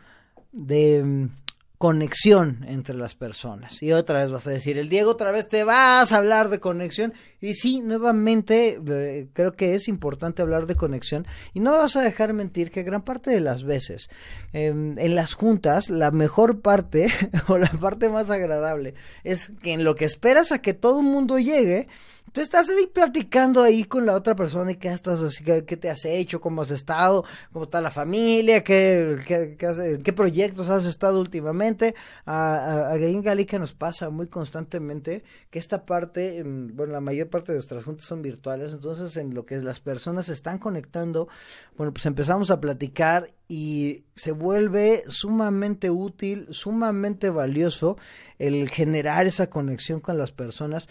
de 0.50 1.28
conexión 1.78 2.64
entre 2.66 2.96
las 2.96 3.14
personas. 3.14 3.82
Y 3.82 3.92
otra 3.92 4.20
vez 4.20 4.30
vas 4.30 4.46
a 4.46 4.50
decir, 4.50 4.78
el 4.78 4.88
Diego, 4.88 5.10
otra 5.10 5.30
vez 5.30 5.48
te 5.48 5.62
vas 5.62 6.12
a 6.12 6.16
hablar 6.16 6.48
de 6.48 6.58
conexión. 6.58 7.12
Y 7.40 7.54
sí, 7.54 7.80
nuevamente 7.80 8.80
eh, 8.86 9.28
creo 9.32 9.52
que 9.52 9.74
es 9.74 9.88
importante 9.88 10.42
hablar 10.42 10.66
de 10.66 10.74
conexión. 10.74 11.26
Y 11.52 11.60
no 11.60 11.72
vas 11.72 11.96
a 11.96 12.02
dejar 12.02 12.32
mentir 12.32 12.70
que 12.70 12.82
gran 12.82 13.02
parte 13.02 13.30
de 13.30 13.40
las 13.40 13.64
veces 13.64 14.08
em, 14.52 14.98
en 14.98 15.14
las 15.14 15.34
juntas, 15.34 15.90
la 15.90 16.10
mejor 16.10 16.60
parte 16.60 17.08
o 17.48 17.58
la 17.58 17.70
parte 17.70 18.08
más 18.08 18.30
agradable 18.30 18.94
es 19.22 19.52
que 19.62 19.72
en 19.72 19.84
lo 19.84 19.94
que 19.94 20.06
esperas 20.06 20.52
a 20.52 20.60
que 20.60 20.72
todo 20.72 21.00
el 21.00 21.06
mundo 21.06 21.38
llegue, 21.38 21.88
Tú 22.32 22.40
estás 22.40 22.68
ahí 22.68 22.86
platicando 22.92 23.62
ahí 23.62 23.84
con 23.84 24.04
la 24.04 24.14
otra 24.14 24.34
persona 24.34 24.72
y 24.72 24.76
qué 24.76 24.88
estás 24.88 25.22
así, 25.22 25.42
qué, 25.42 25.62
te 25.62 25.88
has 25.88 26.04
hecho, 26.04 26.40
cómo 26.40 26.62
has 26.62 26.70
estado, 26.70 27.24
cómo 27.52 27.64
está 27.64 27.80
la 27.80 27.90
familia, 27.90 28.62
qué, 28.62 29.16
qué, 29.26 29.56
qué, 29.56 30.12
proyectos 30.12 30.68
has 30.68 30.86
estado 30.86 31.20
últimamente. 31.20 31.94
A, 32.26 32.90
a, 32.90 32.92
a 32.92 33.58
nos 33.58 33.72
pasa 33.72 34.10
muy 34.10 34.26
constantemente 34.26 35.24
que 35.50 35.58
esta 35.58 35.86
parte, 35.86 36.42
bueno, 36.44 36.92
la 36.92 37.00
mayor 37.00 37.30
parte 37.30 37.52
de 37.52 37.58
nuestras 37.58 37.84
juntas 37.84 38.06
son 38.06 38.22
virtuales, 38.22 38.72
entonces 38.72 39.16
en 39.16 39.32
lo 39.32 39.46
que 39.46 39.56
las 39.58 39.80
personas 39.80 40.26
se 40.26 40.32
están 40.32 40.58
conectando, 40.58 41.28
bueno, 41.76 41.92
pues 41.92 42.06
empezamos 42.06 42.50
a 42.50 42.60
platicar 42.60 43.28
y 43.48 44.04
se 44.16 44.32
vuelve 44.32 45.04
sumamente 45.06 45.90
útil, 45.90 46.48
sumamente 46.50 47.30
valioso 47.30 47.96
el 48.38 48.68
generar 48.70 49.26
esa 49.26 49.48
conexión 49.48 50.00
con 50.00 50.18
las 50.18 50.32
personas 50.32 50.88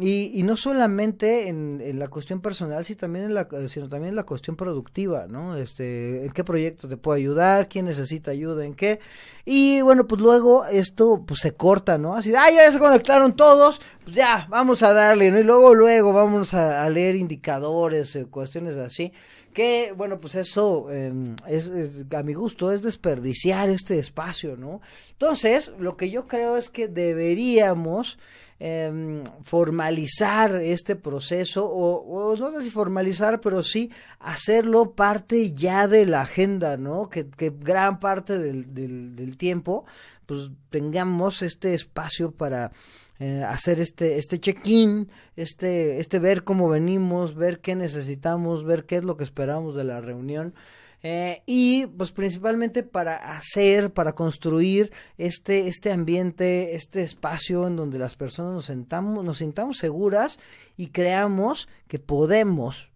y, 0.00 0.38
y 0.38 0.44
no 0.44 0.56
solamente 0.56 1.48
en, 1.48 1.80
en, 1.82 1.98
la 1.98 2.06
cuestión 2.06 2.40
personal, 2.40 2.84
sino 2.84 2.98
también 2.98 3.24
en 3.24 3.34
la, 3.34 3.48
sino 3.68 3.88
también 3.88 4.10
en 4.10 4.16
la 4.16 4.22
cuestión 4.22 4.54
productiva, 4.54 5.26
¿no? 5.28 5.56
Este, 5.56 6.24
en 6.24 6.30
qué 6.30 6.44
proyecto 6.44 6.88
te 6.88 6.96
puedo 6.96 7.16
ayudar, 7.16 7.68
quién 7.68 7.86
necesita 7.86 8.30
ayuda, 8.30 8.64
en 8.64 8.74
qué. 8.74 9.00
Y 9.44 9.80
bueno, 9.80 10.06
pues 10.06 10.20
luego 10.20 10.66
esto 10.66 11.24
pues 11.26 11.40
se 11.40 11.54
corta, 11.54 11.98
¿no? 11.98 12.14
Así, 12.14 12.32
ah, 12.32 12.48
ya 12.48 12.70
se 12.70 12.78
conectaron 12.78 13.34
todos, 13.34 13.80
pues 14.04 14.14
ya, 14.14 14.46
vamos 14.48 14.84
a 14.84 14.92
darle, 14.92 15.32
¿no? 15.32 15.40
Y 15.40 15.44
luego, 15.44 15.74
luego 15.74 16.12
vamos 16.12 16.54
a, 16.54 16.88
leer 16.88 17.16
indicadores, 17.16 18.14
eh, 18.14 18.26
cuestiones 18.26 18.76
así 18.76 19.12
que 19.52 19.92
bueno 19.96 20.20
pues 20.20 20.36
eso 20.36 20.90
em, 20.92 21.34
es, 21.48 21.70
a 22.14 22.22
mi 22.22 22.34
gusto 22.34 22.70
es 22.70 22.82
desperdiciar 22.82 23.68
este 23.70 23.98
espacio 23.98 24.56
no 24.56 24.80
entonces 25.12 25.72
lo 25.80 25.96
que 25.96 26.10
yo 26.10 26.28
creo 26.28 26.56
es 26.56 26.68
que 26.68 26.86
deberíamos 26.86 28.18
em, 28.58 29.22
formalizar 29.44 30.56
este 30.56 30.96
proceso 30.96 31.68
o, 31.70 32.36
no 32.36 32.50
sé 32.52 32.64
si 32.64 32.70
formalizar 32.70 33.40
pero 33.40 33.62
sí 33.62 33.90
hacerlo 34.18 34.92
parte 34.92 35.52
ya 35.52 35.86
de 35.86 36.06
la 36.06 36.22
agenda 36.22 36.76
no 36.76 37.08
que, 37.08 37.28
que 37.28 37.50
gran 37.50 38.00
parte 38.00 38.38
del, 38.38 38.74
del, 38.74 39.14
del 39.14 39.36
tiempo 39.36 39.84
pues 40.26 40.50
tengamos 40.70 41.42
este 41.42 41.74
espacio 41.74 42.32
para 42.32 42.72
eh, 43.20 43.42
hacer 43.42 43.80
este, 43.80 44.16
este 44.16 44.38
check-in, 44.38 45.08
este, 45.34 45.98
este 45.98 46.20
ver 46.20 46.44
cómo 46.44 46.68
venimos, 46.68 47.34
ver 47.34 47.58
qué 47.58 47.74
necesitamos, 47.74 48.64
ver 48.64 48.84
qué 48.84 48.96
es 48.96 49.04
lo 49.04 49.16
que 49.16 49.24
esperamos 49.24 49.74
de 49.74 49.82
la 49.82 50.00
reunión. 50.00 50.54
Eh, 51.02 51.42
y 51.46 51.86
pues 51.86 52.10
principalmente 52.10 52.82
para 52.82 53.14
hacer, 53.14 53.92
para 53.92 54.14
construir 54.14 54.92
este, 55.16 55.68
este 55.68 55.92
ambiente, 55.92 56.74
este 56.74 57.02
espacio 57.02 57.68
en 57.68 57.76
donde 57.76 57.98
las 57.98 58.16
personas 58.16 58.52
nos 58.52 58.64
sentamos, 58.64 59.24
nos 59.24 59.38
sintamos 59.38 59.78
seguras 59.78 60.40
y 60.76 60.88
creamos 60.88 61.68
que 61.86 62.00
podemos 62.00 62.90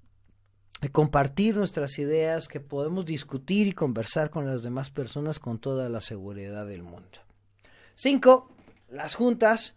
compartir 0.91 1.55
nuestras 1.55 1.97
ideas, 2.01 2.49
que 2.49 2.59
podemos 2.59 3.07
discutir 3.07 3.69
y 3.69 3.73
conversar 3.73 4.31
con 4.31 4.47
las 4.47 4.65
demás 4.65 4.91
personas 4.91 5.39
con 5.39 5.61
toda 5.61 5.89
la 5.89 6.01
seguridad 6.01 6.67
del 6.67 6.83
mundo. 6.83 7.21
Cinco, 7.95 8.51
las 8.89 9.15
juntas 9.15 9.77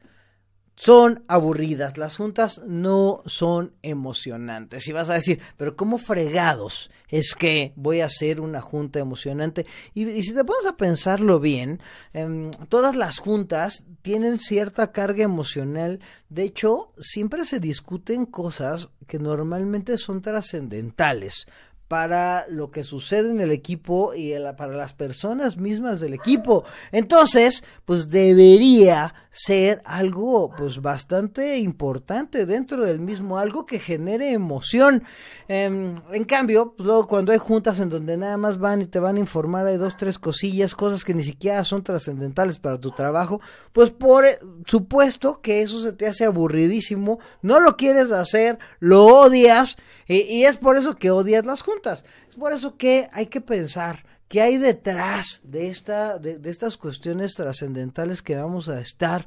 son 0.76 1.24
aburridas, 1.28 1.98
las 1.98 2.18
juntas 2.18 2.62
no 2.66 3.24
son 3.26 3.74
emocionantes. 3.82 4.88
Y 4.88 4.92
vas 4.92 5.10
a 5.10 5.14
decir, 5.14 5.40
pero 5.58 5.76
¿cómo 5.76 5.98
fregados 5.98 6.92
es 7.10 7.34
que 7.36 7.72
voy 7.76 8.02
a 8.02 8.08
hacer 8.08 8.42
una 8.42 8.62
junta 8.62 9.00
emocionante? 9.00 9.66
Y, 9.94 10.22
si 10.22 10.34
te 10.34 10.44
pones 10.44 10.66
a 10.66 10.76
pensarlo 10.76 11.40
bien, 11.40 11.80
em, 12.14 12.52
todas 12.70 12.96
las 12.96 13.20
juntas 13.20 13.86
tienen 14.02 14.38
cierta 14.38 14.92
carga 14.92 15.24
emocional. 15.24 16.00
De 16.30 16.44
hecho, 16.44 16.92
siempre 17.00 17.46
se 17.46 17.60
discuten 17.60 18.26
cosas 18.26 18.90
que 19.08 19.18
normalmente 19.18 19.98
son 19.98 20.22
trascendentales 20.22 21.48
para 21.88 22.48
lo 22.50 22.72
que 22.72 22.84
sucede 22.84 23.30
en 23.30 23.42
el 23.42 23.52
equipo 23.52 24.14
y 24.16 24.34
para 24.58 24.74
las 24.74 24.94
personas 24.94 25.58
mismas 25.58 26.00
del 26.00 26.14
equipo. 26.14 26.64
Entonces, 26.92 27.64
pues 27.86 28.10
debería 28.10 29.14
ser 29.32 29.82
algo 29.86 30.50
pues 30.58 30.82
bastante 30.82 31.58
importante 31.60 32.46
dentro 32.46 32.84
del 32.84 33.00
mismo, 33.00 33.38
algo 33.38 33.66
que 33.66 33.80
genere 33.80 34.32
emoción. 34.32 35.04
Em, 35.48 35.96
en 36.12 36.24
cambio, 36.24 36.74
pues 36.76 36.88
luego 36.88 37.08
cuando 37.08 37.34
hay 37.34 37.38
juntas 37.38 37.80
en 37.80 37.90
donde 37.90 38.18
nada 38.18 38.38
más 38.38 38.58
van 38.58 38.82
y 38.82 38.86
te 38.88 39.00
van 39.00 39.18
a 39.18 39.20
informar, 39.20 39.68
hay 39.68 39.78
dos, 39.78 39.98
tres 39.98 40.18
cosillas, 40.18 40.74
cosas 40.74 41.04
que 41.04 41.14
ni 41.14 41.24
siquiera 41.24 41.64
son 41.66 41.84
trascendentales 41.84 42.60
para 42.60 42.80
tu 42.80 42.92
trabajo, 42.92 43.42
pues 43.74 43.92
por 43.92 44.26
eh, 44.26 44.40
supuesto 44.66 45.42
que 45.42 45.62
eso 45.62 45.82
se 45.82 45.94
te 45.94 46.08
hace 46.08 46.26
aburridísimo, 46.26 47.20
no 47.42 47.60
lo 47.60 47.76
quieres 47.76 48.12
hacer, 48.12 48.58
lo 48.80 49.06
odias 49.06 49.78
y, 50.08 50.44
es 50.44 50.58
por 50.58 50.78
eso 50.78 50.96
que 50.96 51.12
odias 51.12 51.46
las 51.46 51.62
juntas. 51.62 52.06
Es 52.30 52.36
por 52.36 52.54
eso 52.54 52.78
que 52.78 53.10
hay 53.12 53.28
que 53.28 53.42
pensar 53.42 54.06
qué 54.28 54.42
hay 54.42 54.58
detrás 54.58 55.42
de, 55.44 55.70
esta, 55.70 56.20
de, 56.20 56.40
estas 56.50 56.78
cuestiones 56.78 57.34
trascendentales 57.34 58.22
que 58.22 58.36
vamos 58.36 58.70
a 58.70 58.80
estar 58.82 59.26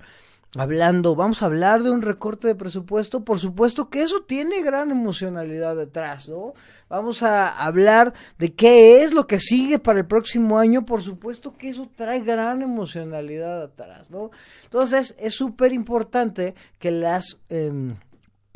hablando. 0.56 1.16
Vamos 1.16 1.42
a 1.42 1.46
hablar 1.46 1.82
de 1.82 1.90
un 1.90 2.02
recorte 2.02 2.46
de 2.46 2.54
presupuesto. 2.54 3.24
Por 3.24 3.40
supuesto 3.40 3.90
que 3.90 4.02
eso 4.02 4.22
tiene 4.22 4.62
gran 4.62 4.90
emocionalidad 4.90 5.76
detrás, 5.76 6.28
¿no? 6.28 6.54
Vamos 6.88 7.22
a 7.22 7.48
hablar 7.48 8.14
de 8.38 8.54
qué 8.54 9.02
es 9.02 9.12
lo 9.12 9.26
que 9.26 9.40
sigue 9.40 9.78
para 9.78 9.98
el 9.98 10.06
próximo 10.06 10.58
año. 10.58 10.86
Por 10.86 11.02
supuesto 11.02 11.56
que 11.56 11.68
eso 11.68 11.90
trae 11.94 12.20
gran 12.20 12.62
emocionalidad 12.62 13.62
atrás, 13.62 14.10
¿no? 14.10 14.30
Entonces 14.64 15.14
es 15.18 15.34
súper 15.34 15.72
importante 15.72 16.54
que 16.78 16.92
las 16.92 17.38
em, 17.48 17.96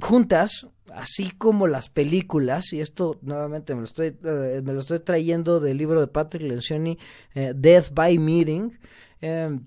juntas 0.02 0.66
así 0.94 1.30
como 1.30 1.66
las 1.66 1.88
películas, 1.88 2.72
y 2.72 2.80
esto 2.80 3.18
nuevamente 3.22 3.74
me 3.74 3.80
lo 3.80 3.86
estoy, 3.86 4.16
eh, 4.24 4.60
me 4.62 4.72
lo 4.72 4.80
estoy 4.80 5.00
trayendo 5.00 5.60
del 5.60 5.78
libro 5.78 6.00
de 6.00 6.06
Patrick 6.06 6.42
Lencioni, 6.42 6.98
eh, 7.34 7.52
Death 7.54 7.92
by 7.92 8.18
Meeting, 8.18 8.78
eh, 9.20 9.58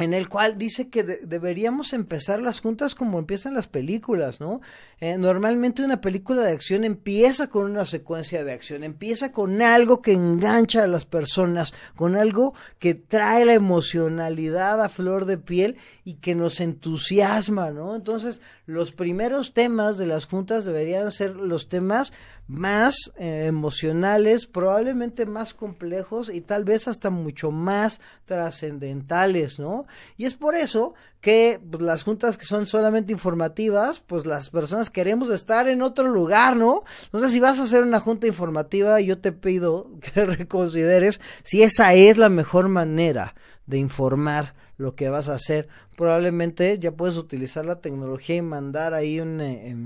en 0.00 0.14
el 0.14 0.30
cual 0.30 0.56
dice 0.56 0.88
que 0.88 1.02
deberíamos 1.02 1.92
empezar 1.92 2.40
las 2.40 2.60
juntas 2.60 2.94
como 2.94 3.18
empiezan 3.18 3.52
las 3.52 3.66
películas, 3.66 4.40
¿no? 4.40 4.62
Eh, 4.98 5.18
normalmente 5.18 5.84
una 5.84 6.00
película 6.00 6.40
de 6.40 6.52
acción 6.52 6.84
empieza 6.84 7.48
con 7.48 7.70
una 7.70 7.84
secuencia 7.84 8.42
de 8.42 8.52
acción, 8.52 8.82
empieza 8.82 9.30
con 9.30 9.60
algo 9.60 10.00
que 10.00 10.12
engancha 10.12 10.84
a 10.84 10.86
las 10.86 11.04
personas, 11.04 11.74
con 11.96 12.16
algo 12.16 12.54
que 12.78 12.94
trae 12.94 13.44
la 13.44 13.52
emocionalidad 13.52 14.82
a 14.82 14.88
flor 14.88 15.26
de 15.26 15.36
piel 15.36 15.76
y 16.02 16.14
que 16.14 16.34
nos 16.34 16.60
entusiasma, 16.60 17.70
¿no? 17.70 17.94
Entonces, 17.94 18.40
los 18.64 18.92
primeros 18.92 19.52
temas 19.52 19.98
de 19.98 20.06
las 20.06 20.24
juntas 20.24 20.64
deberían 20.64 21.12
ser 21.12 21.36
los 21.36 21.68
temas 21.68 22.14
más 22.50 23.12
eh, 23.16 23.44
emocionales, 23.46 24.46
probablemente 24.46 25.24
más 25.24 25.54
complejos 25.54 26.28
y 26.28 26.40
tal 26.40 26.64
vez 26.64 26.88
hasta 26.88 27.08
mucho 27.08 27.52
más 27.52 28.00
trascendentales, 28.24 29.60
¿no? 29.60 29.86
Y 30.16 30.24
es 30.24 30.34
por 30.34 30.56
eso 30.56 30.94
que 31.20 31.60
pues, 31.70 31.80
las 31.80 32.02
juntas 32.02 32.36
que 32.36 32.46
son 32.46 32.66
solamente 32.66 33.12
informativas, 33.12 34.00
pues 34.00 34.26
las 34.26 34.50
personas 34.50 34.90
queremos 34.90 35.30
estar 35.30 35.68
en 35.68 35.80
otro 35.80 36.08
lugar, 36.08 36.56
¿no? 36.56 36.82
No 37.12 37.20
sé 37.20 37.28
si 37.28 37.38
vas 37.38 37.60
a 37.60 37.62
hacer 37.62 37.84
una 37.84 38.00
junta 38.00 38.26
informativa, 38.26 39.00
yo 39.00 39.18
te 39.18 39.30
pido 39.30 39.88
que 40.14 40.26
reconsideres 40.26 41.20
si 41.44 41.62
esa 41.62 41.94
es 41.94 42.16
la 42.16 42.30
mejor 42.30 42.68
manera 42.68 43.36
de 43.66 43.78
informar 43.78 44.56
lo 44.76 44.96
que 44.96 45.08
vas 45.08 45.28
a 45.28 45.34
hacer. 45.34 45.68
Probablemente 45.96 46.80
ya 46.80 46.90
puedes 46.90 47.16
utilizar 47.16 47.64
la 47.64 47.80
tecnología 47.80 48.34
y 48.34 48.42
mandar 48.42 48.92
ahí 48.92 49.20
un, 49.20 49.40
eh, 49.40 49.76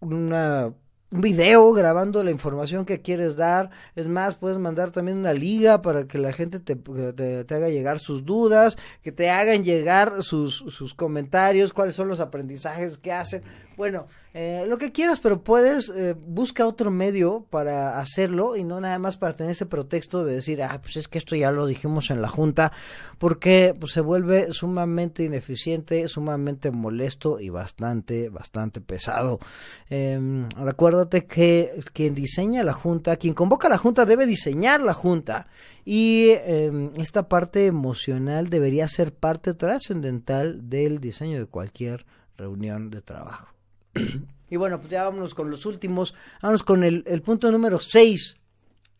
una 0.00 0.72
un 1.12 1.20
video 1.20 1.72
grabando 1.72 2.22
la 2.24 2.30
información 2.30 2.84
que 2.84 3.00
quieres 3.00 3.36
dar. 3.36 3.70
Es 3.94 4.08
más, 4.08 4.34
puedes 4.34 4.58
mandar 4.58 4.90
también 4.90 5.18
una 5.18 5.34
liga 5.34 5.82
para 5.82 6.06
que 6.06 6.18
la 6.18 6.32
gente 6.32 6.58
te, 6.58 6.74
te, 6.74 7.54
haga 7.54 7.68
llegar 7.68 7.98
sus 7.98 8.24
dudas, 8.24 8.76
que 9.02 9.12
te 9.12 9.30
hagan 9.30 9.62
llegar 9.62 10.22
sus, 10.22 10.56
sus 10.68 10.94
comentarios, 10.94 11.72
cuáles 11.72 11.94
son 11.94 12.08
los 12.08 12.20
aprendizajes 12.20 12.98
que 12.98 13.12
hacen. 13.12 13.42
Bueno, 13.76 14.06
eh, 14.34 14.64
lo 14.68 14.78
que 14.78 14.92
quieras, 14.92 15.20
pero 15.20 15.42
puedes, 15.42 15.90
eh, 15.90 16.14
busca 16.14 16.66
otro 16.66 16.90
medio 16.90 17.46
para 17.50 17.98
hacerlo 17.98 18.56
y 18.56 18.64
no 18.64 18.80
nada 18.80 18.98
más 18.98 19.16
para 19.16 19.34
tener 19.34 19.52
ese 19.52 19.66
pretexto 19.66 20.24
de 20.24 20.34
decir, 20.34 20.62
ah, 20.62 20.80
pues 20.82 20.96
es 20.96 21.08
que 21.08 21.18
esto 21.18 21.36
ya 21.36 21.50
lo 21.50 21.66
dijimos 21.66 22.10
en 22.10 22.22
la 22.22 22.28
junta, 22.28 22.72
porque 23.18 23.74
pues, 23.78 23.92
se 23.92 24.00
vuelve 24.00 24.52
sumamente 24.52 25.24
ineficiente, 25.24 26.08
sumamente 26.08 26.70
molesto 26.70 27.40
y 27.40 27.50
bastante, 27.50 28.28
bastante 28.28 28.80
pesado. 28.80 29.38
Eh, 29.90 30.46
que 31.28 31.80
quien 31.92 32.14
diseña 32.14 32.64
la 32.64 32.72
junta, 32.72 33.16
quien 33.16 33.34
convoca 33.34 33.68
la 33.68 33.78
junta 33.78 34.04
debe 34.04 34.26
diseñar 34.26 34.80
la 34.80 34.94
junta 34.94 35.48
y 35.84 36.30
em, 36.30 36.90
esta 36.96 37.28
parte 37.28 37.66
emocional 37.66 38.48
debería 38.48 38.88
ser 38.88 39.12
parte 39.12 39.54
trascendental 39.54 40.68
del 40.68 41.00
diseño 41.00 41.38
de 41.38 41.46
cualquier 41.46 42.06
reunión 42.36 42.90
de 42.90 43.02
trabajo. 43.02 43.51
y 44.50 44.56
bueno, 44.56 44.78
pues 44.78 44.90
ya 44.90 45.04
vámonos 45.04 45.34
con 45.34 45.50
los 45.50 45.66
últimos. 45.66 46.14
Vámonos 46.40 46.62
con 46.62 46.84
el, 46.84 47.22
punto 47.22 47.50
número 47.50 47.78
6. 47.80 48.36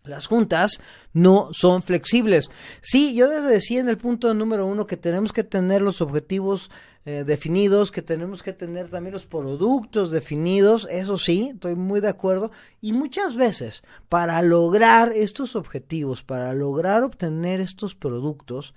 Las 0.04 0.26
juntas 0.26 0.80
no 1.12 1.50
son 1.52 1.82
flexibles. 1.82 2.50
Sí, 2.80 3.14
yo 3.14 3.28
decía 3.28 3.80
en 3.80 3.88
el 3.88 3.98
punto 3.98 4.34
número 4.34 4.66
uno 4.66 4.86
que 4.86 4.96
tenemos 4.96 5.32
que 5.32 5.44
tener 5.44 5.80
los 5.80 6.00
objetivos 6.00 6.70
eh, 7.04 7.22
definidos, 7.24 7.92
que 7.92 8.02
tenemos 8.02 8.42
que 8.42 8.52
tener 8.52 8.88
también 8.88 9.12
los 9.12 9.26
productos 9.26 10.10
definidos, 10.10 10.88
eso 10.90 11.18
sí, 11.18 11.50
estoy 11.54 11.76
muy 11.76 12.00
de 12.00 12.08
acuerdo. 12.08 12.50
Y 12.80 12.92
muchas 12.92 13.36
veces, 13.36 13.82
para 14.08 14.42
lograr 14.42 15.12
estos 15.12 15.54
objetivos, 15.54 16.24
para 16.24 16.52
lograr 16.52 17.04
obtener 17.04 17.60
estos 17.60 17.94
productos, 17.94 18.74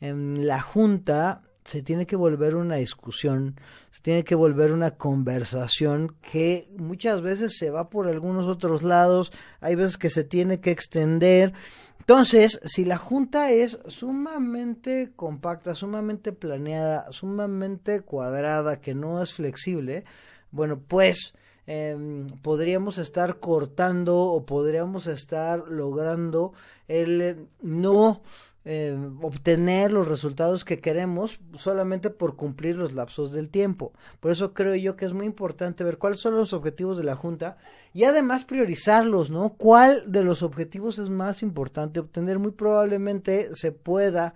en 0.00 0.46
la 0.46 0.60
junta 0.60 1.42
se 1.64 1.82
tiene 1.82 2.06
que 2.06 2.16
volver 2.16 2.54
una 2.54 2.76
discusión, 2.76 3.56
tiene 4.04 4.22
que 4.22 4.34
volver 4.34 4.70
una 4.70 4.90
conversación 4.90 6.14
que 6.20 6.68
muchas 6.76 7.22
veces 7.22 7.56
se 7.56 7.70
va 7.70 7.88
por 7.88 8.06
algunos 8.06 8.44
otros 8.44 8.82
lados, 8.82 9.32
hay 9.62 9.76
veces 9.76 9.96
que 9.96 10.10
se 10.10 10.24
tiene 10.24 10.60
que 10.60 10.72
extender. 10.72 11.54
Entonces, 12.00 12.60
si 12.66 12.84
la 12.84 12.98
junta 12.98 13.50
es 13.50 13.80
sumamente 13.86 15.12
compacta, 15.16 15.74
sumamente 15.74 16.34
planeada, 16.34 17.10
sumamente 17.12 18.02
cuadrada, 18.02 18.78
que 18.78 18.94
no 18.94 19.22
es 19.22 19.32
flexible, 19.32 20.04
bueno, 20.50 20.82
pues 20.86 21.32
em, 21.66 22.26
podríamos 22.42 22.98
estar 22.98 23.40
cortando 23.40 24.18
o 24.18 24.44
podríamos 24.44 25.06
estar 25.06 25.60
logrando 25.66 26.52
el 26.88 27.48
no 27.62 28.20
eh, 28.66 28.96
obtener 29.20 29.92
los 29.92 30.08
resultados 30.08 30.64
que 30.64 30.80
queremos 30.80 31.38
solamente 31.54 32.08
por 32.08 32.34
cumplir 32.36 32.76
los 32.76 32.94
lapsos 32.94 33.30
del 33.30 33.50
tiempo. 33.50 33.92
Por 34.20 34.30
eso 34.30 34.54
creo 34.54 34.74
yo 34.74 34.96
que 34.96 35.04
es 35.04 35.12
muy 35.12 35.26
importante 35.26 35.84
ver 35.84 35.98
cuáles 35.98 36.20
son 36.20 36.34
los 36.34 36.54
objetivos 36.54 36.96
de 36.96 37.04
la 37.04 37.14
Junta 37.14 37.58
y 37.92 38.04
además 38.04 38.44
priorizarlos, 38.44 39.30
¿no? 39.30 39.50
¿Cuál 39.50 40.10
de 40.10 40.24
los 40.24 40.42
objetivos 40.42 40.98
es 40.98 41.10
más 41.10 41.42
importante 41.42 42.00
obtener? 42.00 42.38
Muy 42.38 42.52
probablemente 42.52 43.54
se 43.54 43.70
pueda 43.70 44.34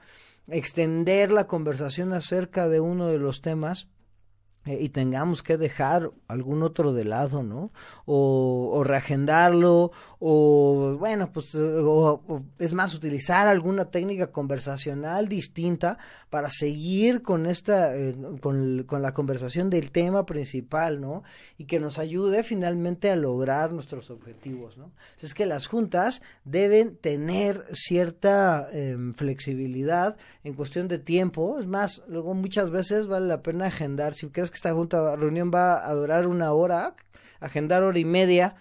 extender 0.48 1.32
la 1.32 1.46
conversación 1.46 2.12
acerca 2.12 2.68
de 2.68 2.80
uno 2.80 3.06
de 3.06 3.18
los 3.18 3.40
temas 3.40 3.88
eh, 4.68 4.76
y 4.82 4.90
tengamos 4.90 5.42
que 5.42 5.56
dejar 5.56 6.10
algún 6.26 6.62
otro 6.62 6.92
de 6.92 7.04
lado, 7.04 7.42
¿no? 7.42 7.72
O, 8.04 8.70
o 8.74 8.84
reagendarlo, 8.84 9.92
o 10.18 10.96
bueno, 10.98 11.32
pues 11.32 11.54
es 12.58 12.72
más, 12.74 12.94
utilizar 12.94 13.48
alguna 13.48 13.86
técnica 13.86 14.30
conversacional 14.30 15.26
distinta 15.26 15.96
para 16.28 16.50
seguir 16.50 17.22
con 17.22 17.46
esta, 17.46 17.96
eh, 17.96 18.14
con, 18.42 18.82
con, 18.82 19.00
la 19.00 19.14
conversación 19.14 19.70
del 19.70 19.90
tema 19.90 20.26
principal, 20.26 21.00
¿no? 21.00 21.22
Y 21.56 21.64
que 21.64 21.80
nos 21.80 21.98
ayude 21.98 22.42
finalmente 22.42 23.10
a 23.10 23.16
lograr 23.16 23.72
nuestros 23.72 24.10
objetivos, 24.10 24.76
¿no? 24.76 24.92
Es 25.18 25.32
que 25.32 25.46
las 25.46 25.66
juntas 25.66 26.20
deben 26.44 26.96
tener 26.96 27.64
cierta 27.72 28.68
em, 28.72 29.14
flexibilidad 29.14 30.16
en 30.44 30.52
cuestión 30.52 30.88
de 30.88 30.98
tiempo, 30.98 31.58
es 31.58 31.66
más, 31.66 32.02
luego 32.06 32.34
muchas 32.34 32.70
veces 32.70 33.06
vale 33.06 33.26
la 33.26 33.42
pena 33.42 33.66
agendar, 33.66 34.12
si 34.12 34.28
crees 34.28 34.50
que 34.50 34.57
esta 34.58 34.74
junta, 34.74 35.14
reunión 35.16 35.52
va 35.54 35.86
a 35.86 35.94
durar 35.94 36.26
una 36.26 36.52
hora, 36.52 36.96
agendar 37.40 37.84
hora 37.84 37.98
y 37.98 38.04
media, 38.04 38.56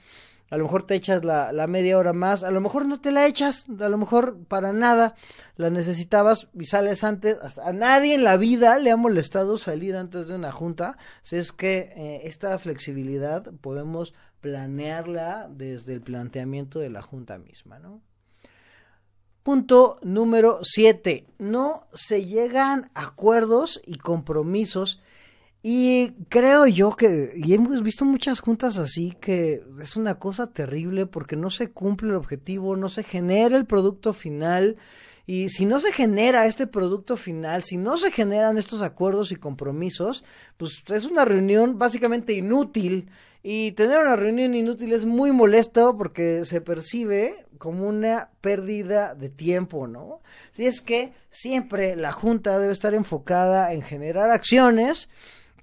a 0.49 0.57
lo 0.57 0.63
mejor 0.63 0.83
te 0.83 0.95
echas 0.95 1.25
la, 1.25 1.51
la, 1.51 1.67
media 1.67 1.97
hora 1.97 2.13
más, 2.13 2.43
a 2.43 2.51
lo 2.51 2.61
mejor 2.61 2.85
no 2.85 3.01
te 3.01 3.11
la 3.11 3.25
echas, 3.25 3.65
a 3.79 3.89
lo 3.89 3.97
mejor 3.97 4.37
para 4.45 4.71
nada 4.71 5.15
la 5.57 5.69
necesitabas 5.69 6.47
y 6.53 6.65
sales 6.65 7.03
antes. 7.03 7.37
A 7.57 7.73
nadie 7.73 8.13
en 8.13 8.23
la 8.23 8.37
vida 8.37 8.77
le 8.77 8.91
ha 8.91 8.95
molestado 8.95 9.57
salir 9.57 9.95
antes 9.95 10.27
de 10.27 10.35
una 10.35 10.51
junta, 10.51 10.97
si 11.21 11.35
es 11.35 11.51
que 11.51 11.91
eh, 11.95 12.21
esta 12.23 12.57
flexibilidad 12.59 13.51
podemos 13.59 14.13
planearla 14.39 15.49
desde 15.49 15.93
el 15.93 16.01
planteamiento 16.01 16.79
de 16.79 16.91
la 16.91 17.01
junta 17.01 17.39
misma. 17.39 17.81
Punto 19.43 19.97
número 20.01 20.59
7. 20.61 21.25
No 21.39 21.87
se 21.93 22.25
llegan 22.25 22.91
acuerdos 22.93 23.81
y 23.85 23.97
compromisos 23.97 25.01
y 25.69 26.13
creo 26.29 26.65
yo 26.65 26.95
que, 26.95 27.33
y 27.35 27.53
hemos 27.53 27.83
visto 27.83 28.05
muchas 28.05 28.39
juntas 28.39 28.77
así, 28.77 29.17
que 29.19 29.65
es 29.81 29.97
una 29.97 30.15
cosa 30.15 30.47
terrible 30.47 31.07
porque 31.07 31.35
no 31.35 31.49
se 31.49 31.71
cumple 31.71 32.11
el 32.11 32.15
objetivo, 32.15 32.77
no 32.77 32.87
se 32.87 33.03
genera 33.03 33.57
el 33.57 33.65
producto 33.65 34.13
final. 34.13 34.77
Y 35.25 35.49
si 35.49 35.65
no 35.65 35.81
se 35.81 35.91
genera 35.91 36.45
este 36.45 36.67
producto 36.67 37.17
final, 37.17 37.65
si 37.65 37.75
no 37.75 37.97
se 37.97 38.13
generan 38.13 38.57
estos 38.57 38.81
acuerdos 38.81 39.33
y 39.33 39.35
compromisos, 39.35 40.23
pues 40.55 40.81
es 40.87 41.03
una 41.03 41.25
reunión 41.25 41.77
básicamente 41.77 42.31
inútil. 42.31 43.09
Y 43.43 43.73
tener 43.73 43.99
una 43.99 44.15
reunión 44.15 44.55
inútil 44.55 44.93
es 44.93 45.03
muy 45.03 45.33
molesto 45.33 45.97
porque 45.97 46.45
se 46.45 46.61
percibe 46.61 47.45
como 47.57 47.89
una 47.89 48.29
pérdida 48.39 49.15
de 49.15 49.27
tiempo, 49.27 49.85
¿no? 49.85 50.21
Si 50.51 50.65
es 50.65 50.79
que 50.79 51.11
siempre 51.29 51.97
la 51.97 52.13
junta 52.13 52.57
debe 52.57 52.71
estar 52.71 52.93
enfocada 52.93 53.73
en 53.73 53.81
generar 53.81 54.29
acciones 54.29 55.09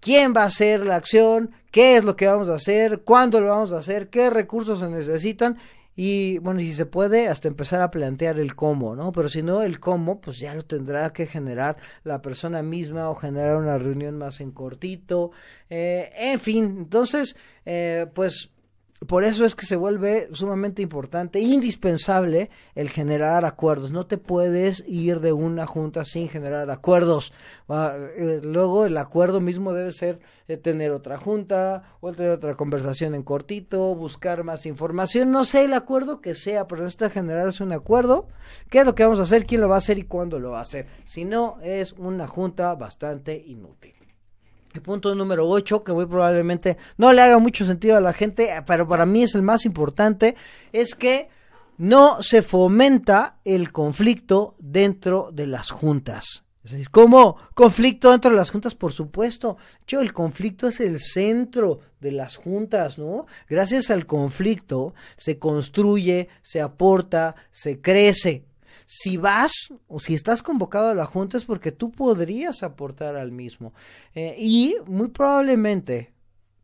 quién 0.05 0.35
va 0.37 0.43
a 0.43 0.49
hacer 0.49 0.85
la 0.85 0.97
acción, 0.97 1.51
qué 1.71 1.97
es 1.97 2.05
lo 2.05 2.15
que 2.15 2.27
vamos 2.27 2.51
a 2.51 2.57
hacer, 2.57 3.05
cuándo 3.05 3.41
lo 3.41 3.49
vamos 3.49 3.73
a 3.73 3.79
hacer, 3.79 4.11
qué 4.11 4.29
recursos 4.29 4.81
se 4.81 4.91
necesitan 4.91 5.57
y 5.97 6.37
bueno, 6.41 6.61
si 6.61 6.75
se 6.75 6.85
puede, 6.85 7.29
hasta 7.29 7.49
empezar 7.49 7.81
a 7.81 7.91
plantear 7.91 8.39
el 8.39 8.55
cómo, 8.55 8.95
¿no? 8.95 9.13
Pero 9.13 9.31
si 9.31 9.43
no, 9.43 9.63
el 9.63 9.81
cómo, 9.81 10.21
pues 10.21 10.39
ya 10.39 10.55
lo 10.55 10.63
tendrá 10.63 11.11
que 11.15 11.25
generar 11.27 11.79
la 12.03 12.21
persona 12.21 12.63
misma 12.63 13.09
o 13.09 13.15
generar 13.15 13.57
una 13.57 13.79
reunión 13.79 14.19
más 14.19 14.43
en 14.43 14.51
cortito, 14.51 15.31
eh, 15.71 16.13
en 16.15 16.39
fin, 16.39 16.65
entonces, 16.81 17.35
eh, 17.65 18.07
pues 18.13 18.51
por 19.07 19.25
eso 19.25 19.45
es 19.45 19.55
que 19.55 19.67
se 19.67 19.77
vuelve 19.77 20.29
sumamente 20.33 20.81
importante, 20.81 21.41
indispensable 21.41 22.51
el 22.75 22.89
generar 22.89 23.45
acuerdos. 23.45 23.91
No 23.91 24.07
te 24.07 24.19
puedes 24.19 24.85
ir 24.87 25.21
de 25.21 25.33
una 25.33 25.67
junta 25.67 26.05
sin 26.05 26.29
generar 26.29 26.71
acuerdos. 26.71 27.33
Eh, 27.69 28.41
luego 28.43 28.87
el 28.87 28.97
acuerdo 28.97 29.41
mismo 29.41 29.73
debe 29.73 29.91
ser 29.91 30.21
tener 30.63 30.93
otra 30.93 31.19
junta 31.19 31.97
o 32.01 32.13
tener 32.13 32.33
otra 32.33 32.55
conversación 32.55 33.15
en 33.15 33.23
cortito, 33.23 33.95
buscar 33.95 34.45
más 34.45 34.65
información. 34.67 35.31
No 35.31 35.45
sé 35.45 35.65
el 35.65 35.75
acuerdo 35.75 36.21
que 36.21 36.35
sea, 36.35 36.67
pero 36.67 36.83
necesita 36.83 37.11
generarse 37.11 37.63
un 37.63 37.73
acuerdo. 37.73 38.29
¿Qué 38.71 38.81
es 38.81 38.87
lo 38.87 38.95
que 38.95 39.05
vamos 39.05 39.19
a 39.19 39.23
hacer? 39.23 39.45
¿Quién 39.45 39.61
lo 39.61 39.69
va 39.69 39.77
a 39.77 39.79
hacer 39.79 39.99
y 39.99 40.05
cuándo 40.05 40.39
lo 40.39 40.53
va 40.53 40.59
a 40.59 40.63
hacer? 40.63 40.87
Si 41.05 41.25
no, 41.25 41.59
es 41.63 41.93
una 41.93 42.27
junta 42.27 42.75
bastante 42.75 43.37
inútil. 43.37 43.94
El 44.75 44.83
punto 44.83 45.15
número 45.15 45.49
8, 45.49 45.85
que 45.85 45.93
muy 45.93 46.05
probablemente 46.05 46.77
no 46.99 47.13
le 47.13 47.23
haga 47.23 47.39
mucho 47.39 47.65
sentido 47.65 47.97
a 47.97 48.01
la 48.01 48.13
gente, 48.13 48.51
pero 48.67 48.89
para 48.89 49.07
mí 49.07 49.23
es 49.23 49.37
el 49.37 49.43
más 49.43 49.65
importante, 49.67 50.35
es 50.73 50.97
que 50.97 51.29
no 51.79 52.21
se 52.25 52.43
fomenta 52.43 53.39
el 53.45 53.71
conflicto 53.71 54.57
dentro 54.59 55.31
de 55.33 55.47
las 55.47 55.71
juntas. 55.71 56.43
¿Cómo? 56.91 57.37
¿Conflicto 57.55 58.11
dentro 58.11 58.33
de 58.33 58.37
las 58.37 58.51
juntas? 58.51 58.75
Por 58.75 58.93
supuesto. 58.93 59.59
Yo, 59.87 60.01
el 60.01 60.13
conflicto 60.13 60.67
es 60.67 60.81
el 60.81 60.99
centro 60.99 61.79
de 62.01 62.11
las 62.11 62.37
juntas, 62.37 62.99
¿no? 62.99 63.27
Gracias 63.49 63.91
al 63.91 64.07
conflicto 64.07 64.95
se 65.17 65.39
construye, 65.39 66.29
se 66.43 66.61
aporta, 66.61 67.37
se 67.53 67.81
crece. 67.81 68.47
Si 68.87 69.17
vas 69.17 69.53
o 69.89 70.01
si 70.01 70.15
estás 70.15 70.43
convocado 70.43 70.89
a 70.89 70.95
la 70.95 71.07
junta 71.07 71.37
es 71.37 71.45
porque 71.45 71.73
tú 71.73 71.91
podrías 71.91 72.63
aportar 72.63 73.17
al 73.17 73.33
mismo. 73.33 73.73
Eh, 74.15 74.37
y 74.39 74.77
muy 74.87 75.09
probablemente 75.09 76.13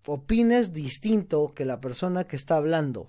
opines 0.06 0.72
distinto 0.72 1.52
que 1.54 1.64
la 1.64 1.80
persona 1.80 2.24
que 2.24 2.36
está 2.36 2.56
hablando. 2.56 3.08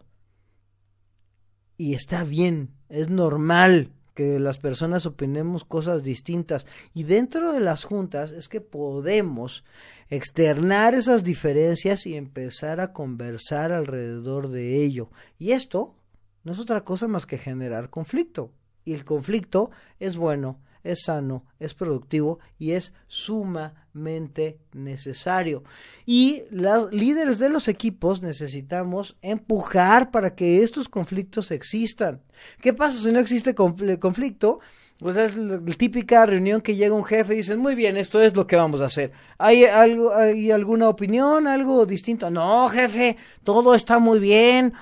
Y 1.78 1.93
está 1.95 2.24
bien, 2.24 2.76
es 2.89 3.10
normal 3.10 3.91
que 4.13 4.39
las 4.39 4.58
personas 4.58 5.06
opinemos 5.06 5.63
cosas 5.63 6.04
distintas. 6.04 6.67
Y 6.93 7.04
dentro 7.04 7.54
de 7.54 7.60
las 7.60 7.84
juntas 7.84 8.32
es 8.32 8.47
que 8.47 8.62
podemos 8.62 9.63
externar 10.10 10.93
esas 10.93 11.24
diferencias 11.24 12.06
y 12.06 12.15
empezar 12.15 12.80
a 12.82 12.93
conversar 12.93 13.71
alrededor 13.71 14.50
de 14.50 14.84
ello. 14.84 15.10
Y 15.39 15.54
esto 15.54 15.95
no 16.43 16.52
es 16.52 16.60
otra 16.60 16.84
cosa 16.84 17.08
más 17.08 17.26
que 17.26 17.38
generar 17.38 17.89
conflicto. 17.89 18.52
Y 18.86 18.94
el 18.94 19.06
conflicto 19.06 19.72
es 20.00 20.17
bueno, 20.17 20.60
es 20.84 21.04
sano, 21.04 21.46
es 21.60 21.74
productivo 21.74 22.39
y 22.58 22.72
es 22.72 22.94
sumamente 23.08 24.60
necesario. 24.74 25.63
Y 26.06 26.44
los 26.50 26.91
líderes 26.94 27.39
de 27.39 27.50
los 27.50 27.67
equipos 27.67 28.22
necesitamos 28.22 29.17
empujar 29.22 30.12
para 30.12 30.36
que 30.36 30.63
estos 30.63 30.89
conflictos 30.89 31.52
existan. 31.52 32.22
¿Qué 32.62 32.74
pasa 32.74 33.02
si 33.02 33.12
no 33.12 33.20
existe 33.20 33.54
conflicto? 33.54 34.60
Pues 35.02 35.18
es 35.18 35.36
la 35.36 35.60
típica 35.60 36.28
reunión 36.28 36.62
que 36.62 36.76
llega 36.76 36.94
un 36.94 37.04
jefe 37.04 37.34
y 37.34 37.38
dicen, 37.38 37.58
muy 37.58 37.74
bien, 37.74 37.98
esto 37.98 38.22
es 38.22 38.36
lo 38.36 38.46
que 38.46 38.56
vamos 38.56 38.82
a 38.82 38.86
hacer. 38.86 39.12
¿Hay, 39.40 39.66
algo, 39.66 40.14
¿Hay 40.14 40.52
alguna 40.52 40.90
opinión, 40.90 41.48
algo 41.48 41.88
distinto? 41.88 42.30
No, 42.30 42.70
jefe, 42.70 43.18
todo 43.44 43.74
está 43.74 43.98
muy 43.98 44.20
bien, 44.20 44.74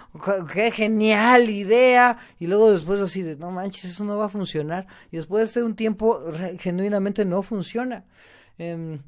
qué 0.53 0.71
genial 0.71 1.49
idea. 1.49 2.17
Y 2.37 2.47
luego 2.47 2.69
después 2.69 2.99
así 2.99 3.21
de, 3.21 3.37
no 3.37 3.51
manches, 3.51 3.85
eso 3.85 4.03
no 4.03 4.17
va 4.17 4.25
a 4.25 4.29
funcionar. 4.29 4.87
Y 5.09 5.15
después 5.15 5.53
de 5.53 5.63
un 5.63 5.73
tiempo, 5.73 6.21
genuinamente 6.59 7.23
no 7.23 7.41
funciona. 7.41 8.03
Em, 8.57 8.99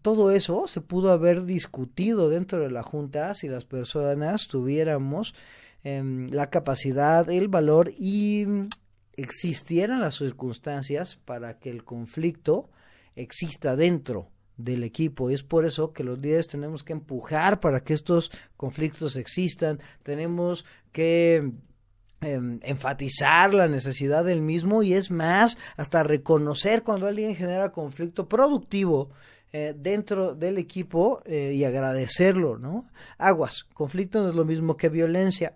todo 0.00 0.30
eso 0.30 0.66
se 0.66 0.80
pudo 0.80 1.12
haber 1.12 1.44
discutido 1.44 2.30
dentro 2.30 2.60
de 2.60 2.70
la 2.70 2.82
Junta 2.82 3.34
si 3.34 3.48
las 3.48 3.66
personas 3.66 4.48
tuviéramos 4.48 5.34
em, 5.82 6.26
la 6.30 6.48
capacidad, 6.48 7.28
el 7.28 7.48
valor 7.48 7.92
y 7.98 8.46
existieran 9.16 10.00
las 10.00 10.16
circunstancias 10.16 11.16
para 11.16 11.58
que 11.58 11.70
el 11.70 11.84
conflicto 11.84 12.70
exista 13.16 13.76
dentro 13.76 14.28
del 14.56 14.84
equipo 14.84 15.30
y 15.30 15.34
es 15.34 15.42
por 15.42 15.64
eso 15.64 15.92
que 15.92 16.04
los 16.04 16.18
líderes 16.18 16.48
tenemos 16.48 16.84
que 16.84 16.92
empujar 16.92 17.60
para 17.60 17.82
que 17.82 17.94
estos 17.94 18.30
conflictos 18.56 19.16
existan, 19.16 19.80
tenemos 20.02 20.64
que 20.92 21.52
em, 22.20 22.60
enfatizar 22.62 23.52
la 23.52 23.68
necesidad 23.68 24.24
del 24.24 24.40
mismo 24.40 24.82
y 24.82 24.94
es 24.94 25.10
más, 25.10 25.58
hasta 25.76 26.04
reconocer 26.04 26.82
cuando 26.82 27.06
alguien 27.06 27.34
genera 27.34 27.72
conflicto 27.72 28.28
productivo 28.28 29.10
eh, 29.52 29.74
dentro 29.76 30.34
del 30.34 30.58
equipo 30.58 31.22
eh, 31.26 31.52
y 31.54 31.64
agradecerlo, 31.64 32.58
¿no? 32.58 32.86
Aguas, 33.18 33.64
conflicto 33.72 34.22
no 34.22 34.30
es 34.30 34.34
lo 34.34 34.44
mismo 34.44 34.76
que 34.76 34.88
violencia. 34.88 35.54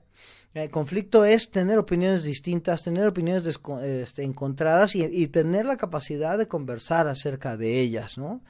El 0.55 0.71
conflicto 0.71 1.25
es 1.25 1.51
tener 1.51 1.79
opiniones 1.79 2.25
distintas, 2.25 2.83
tener 2.83 3.07
opiniones 3.07 3.61
este, 3.83 4.23
encontradas 4.23 4.97
y, 4.97 5.29
tener 5.29 5.67
la 5.67 5.77
capacidad 5.77 6.39
de 6.39 6.49
conversar 6.49 7.07
acerca 7.07 7.57
de 7.57 7.81
ellas, 7.81 8.17
¿no? 8.17 8.41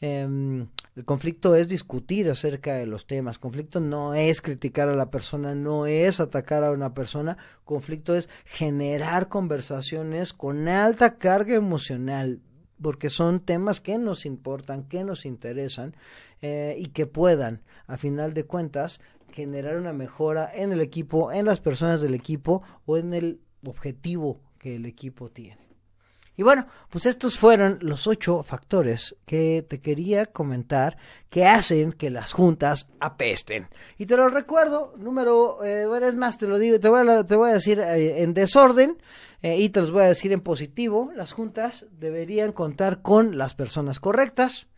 Em, 0.00 0.66
el 0.96 1.04
conflicto 1.04 1.54
es 1.54 1.68
discutir 1.68 2.28
acerca 2.28 2.74
de 2.74 2.86
los 2.86 3.06
temas. 3.06 3.38
Conflicto 3.38 3.80
no 3.80 4.14
es 4.14 4.40
criticar 4.40 4.88
a 4.88 4.96
la 4.96 5.10
persona, 5.10 5.54
no 5.54 5.86
es 5.86 6.18
atacar 6.18 6.64
a 6.64 6.72
una 6.72 6.94
persona. 6.94 7.36
Conflicto 7.64 8.16
es 8.16 8.28
generar 8.44 9.28
conversaciones 9.28 10.32
con 10.32 10.66
alta 10.66 11.18
carga 11.18 11.54
emocional, 11.54 12.40
porque 12.80 13.10
son 13.10 13.38
temas 13.38 13.80
que 13.80 13.96
nos 13.98 14.26
importan, 14.26 14.88
que 14.88 15.04
nos 15.04 15.24
interesan 15.24 15.94
eh, 16.40 16.74
y 16.78 16.86
que 16.86 17.06
puedan, 17.06 17.62
a 17.86 17.96
final 17.96 18.34
de 18.34 18.44
cuentas, 18.44 19.00
generar 19.32 19.76
una 19.76 19.92
mejora 19.92 20.50
en 20.52 20.72
el 20.72 20.80
equipo, 20.80 21.32
en 21.32 21.46
las 21.46 21.60
personas 21.60 22.00
del 22.00 22.14
equipo 22.14 22.62
o 22.86 22.96
en 22.96 23.14
el 23.14 23.40
objetivo 23.64 24.40
que 24.58 24.76
el 24.76 24.86
equipo 24.86 25.30
tiene. 25.30 25.62
Y 26.34 26.42
bueno, 26.42 26.66
pues 26.88 27.04
estos 27.04 27.38
fueron 27.38 27.78
los 27.82 28.06
ocho 28.06 28.42
factores 28.42 29.14
que 29.26 29.66
te 29.68 29.80
quería 29.80 30.26
comentar 30.26 30.96
que 31.28 31.44
hacen 31.44 31.92
que 31.92 32.08
las 32.08 32.32
juntas 32.32 32.88
apesten. 33.00 33.68
Y 33.98 34.06
te 34.06 34.16
lo 34.16 34.28
recuerdo, 34.28 34.94
número, 34.96 35.62
eh, 35.62 35.86
bueno, 35.86 36.06
es 36.06 36.14
más, 36.14 36.38
te 36.38 36.48
lo 36.48 36.58
digo, 36.58 36.80
te 36.80 36.88
voy 36.88 37.06
a, 37.06 37.24
te 37.24 37.36
voy 37.36 37.50
a 37.50 37.54
decir 37.54 37.78
eh, 37.80 38.22
en 38.22 38.32
desorden 38.32 38.96
eh, 39.42 39.58
y 39.58 39.68
te 39.68 39.82
los 39.82 39.90
voy 39.90 40.04
a 40.04 40.08
decir 40.08 40.32
en 40.32 40.40
positivo. 40.40 41.12
Las 41.14 41.32
juntas 41.32 41.86
deberían 41.92 42.52
contar 42.52 43.02
con 43.02 43.36
las 43.36 43.54
personas 43.54 44.00
correctas, 44.00 44.68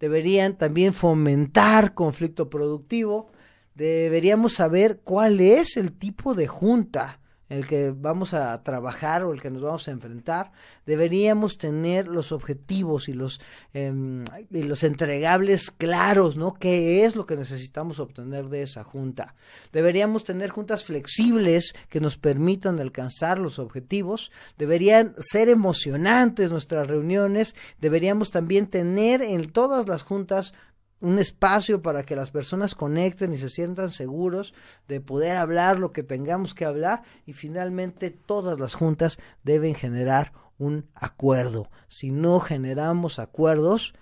deberían 0.00 0.58
también 0.58 0.92
fomentar 0.94 1.94
conflicto 1.94 2.50
productivo, 2.50 3.30
deberíamos 3.74 4.54
saber 4.54 5.00
cuál 5.02 5.40
es 5.40 5.76
el 5.76 5.92
tipo 5.92 6.34
de 6.34 6.46
junta 6.46 7.20
el 7.48 7.66
que 7.66 7.90
vamos 7.90 8.32
a 8.34 8.62
trabajar 8.62 9.22
o 9.22 9.32
el 9.32 9.40
que 9.40 9.50
nos 9.50 9.62
vamos 9.62 9.86
a 9.86 9.90
enfrentar, 9.90 10.52
deberíamos 10.86 11.58
tener 11.58 12.06
los 12.08 12.32
objetivos 12.32 13.08
y 13.08 13.12
los, 13.12 13.40
em, 13.74 14.24
y 14.50 14.62
los 14.62 14.82
entregables 14.82 15.70
claros, 15.70 16.36
¿no? 16.36 16.54
¿Qué 16.54 17.04
es 17.04 17.16
lo 17.16 17.26
que 17.26 17.36
necesitamos 17.36 18.00
obtener 18.00 18.48
de 18.48 18.62
esa 18.62 18.82
junta? 18.82 19.34
Deberíamos 19.72 20.24
tener 20.24 20.50
juntas 20.50 20.84
flexibles 20.84 21.74
que 21.90 22.00
nos 22.00 22.16
permitan 22.16 22.80
alcanzar 22.80 23.38
los 23.38 23.58
objetivos, 23.58 24.30
deberían 24.56 25.14
ser 25.18 25.48
emocionantes 25.48 26.50
nuestras 26.50 26.86
reuniones, 26.88 27.54
deberíamos 27.80 28.30
también 28.30 28.66
tener 28.66 29.22
en 29.22 29.52
todas 29.52 29.86
las 29.86 30.02
juntas 30.02 30.54
un 31.04 31.18
espacio 31.18 31.82
para 31.82 32.04
que 32.04 32.16
las 32.16 32.30
personas 32.30 32.74
conecten 32.74 33.32
y 33.34 33.38
se 33.38 33.50
sientan 33.50 33.92
seguros 33.92 34.54
de 34.88 35.00
poder 35.00 35.36
hablar 35.36 35.78
lo 35.78 35.92
que 35.92 36.02
tengamos 36.02 36.54
que 36.54 36.64
hablar 36.64 37.02
y 37.26 37.34
finalmente 37.34 38.10
todas 38.10 38.58
las 38.58 38.74
juntas 38.74 39.18
deben 39.42 39.74
generar 39.74 40.32
un 40.58 40.88
acuerdo. 40.94 41.70
Si 41.88 42.10
no 42.10 42.40
generamos 42.40 43.18
acuerdos, 43.18 43.94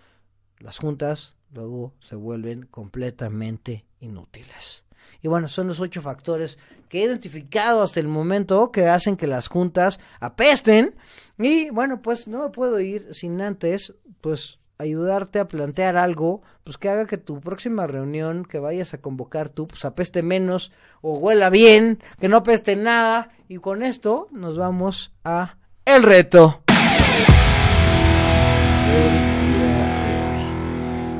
las 0.59 0.79
juntas 0.79 1.35
luego 1.53 1.93
se 2.01 2.15
vuelven 2.15 2.67
completamente 2.67 3.85
inútiles. 4.01 4.85
Y 5.23 5.29
bueno, 5.29 5.49
son 5.49 5.69
los 5.69 5.81
ocho 5.81 6.03
factores 6.03 6.59
que 6.89 7.01
he 7.01 7.05
identificado 7.05 7.83
hasta 7.83 8.01
el 8.01 8.09
momento 8.09 8.71
que 8.71 8.87
hacen 8.87 9.17
que 9.17 9.27
las 9.27 9.49
juntas 9.49 9.99
apesten. 10.21 10.95
Y 11.39 11.71
bueno, 11.71 12.01
pues 12.01 12.29
no 12.29 12.39
me 12.39 12.51
puedo 12.51 12.79
ir 12.81 13.13
sin 13.13 13.41
antes, 13.41 13.95
pues 14.21 14.61
ayudarte 14.83 15.41
a 15.41 15.49
plantear 15.49 15.97
algo, 15.97 16.43
pues 16.65 16.79
que 16.79 16.89
haga 16.89 17.07
que 17.07 17.19
tu 17.19 17.41
próxima 17.41 17.87
reunión 17.87 18.45
que 18.45 18.59
vayas 18.59 18.95
a 18.95 19.01
convocar 19.01 19.49
tú, 19.49 19.67
pues 19.67 19.85
apeste 19.85 20.23
menos 20.23 20.73
o 21.01 21.19
huela 21.19 21.51
bien, 21.51 21.99
que 22.21 22.29
no 22.29 22.39
apeste 22.39 22.77
nada. 22.77 23.31
Y 23.49 23.59
con 23.59 23.83
esto 23.83 24.29
nos 24.31 24.57
vamos 24.57 25.13
a 25.25 25.57
el 25.85 26.03
reto. 26.03 26.63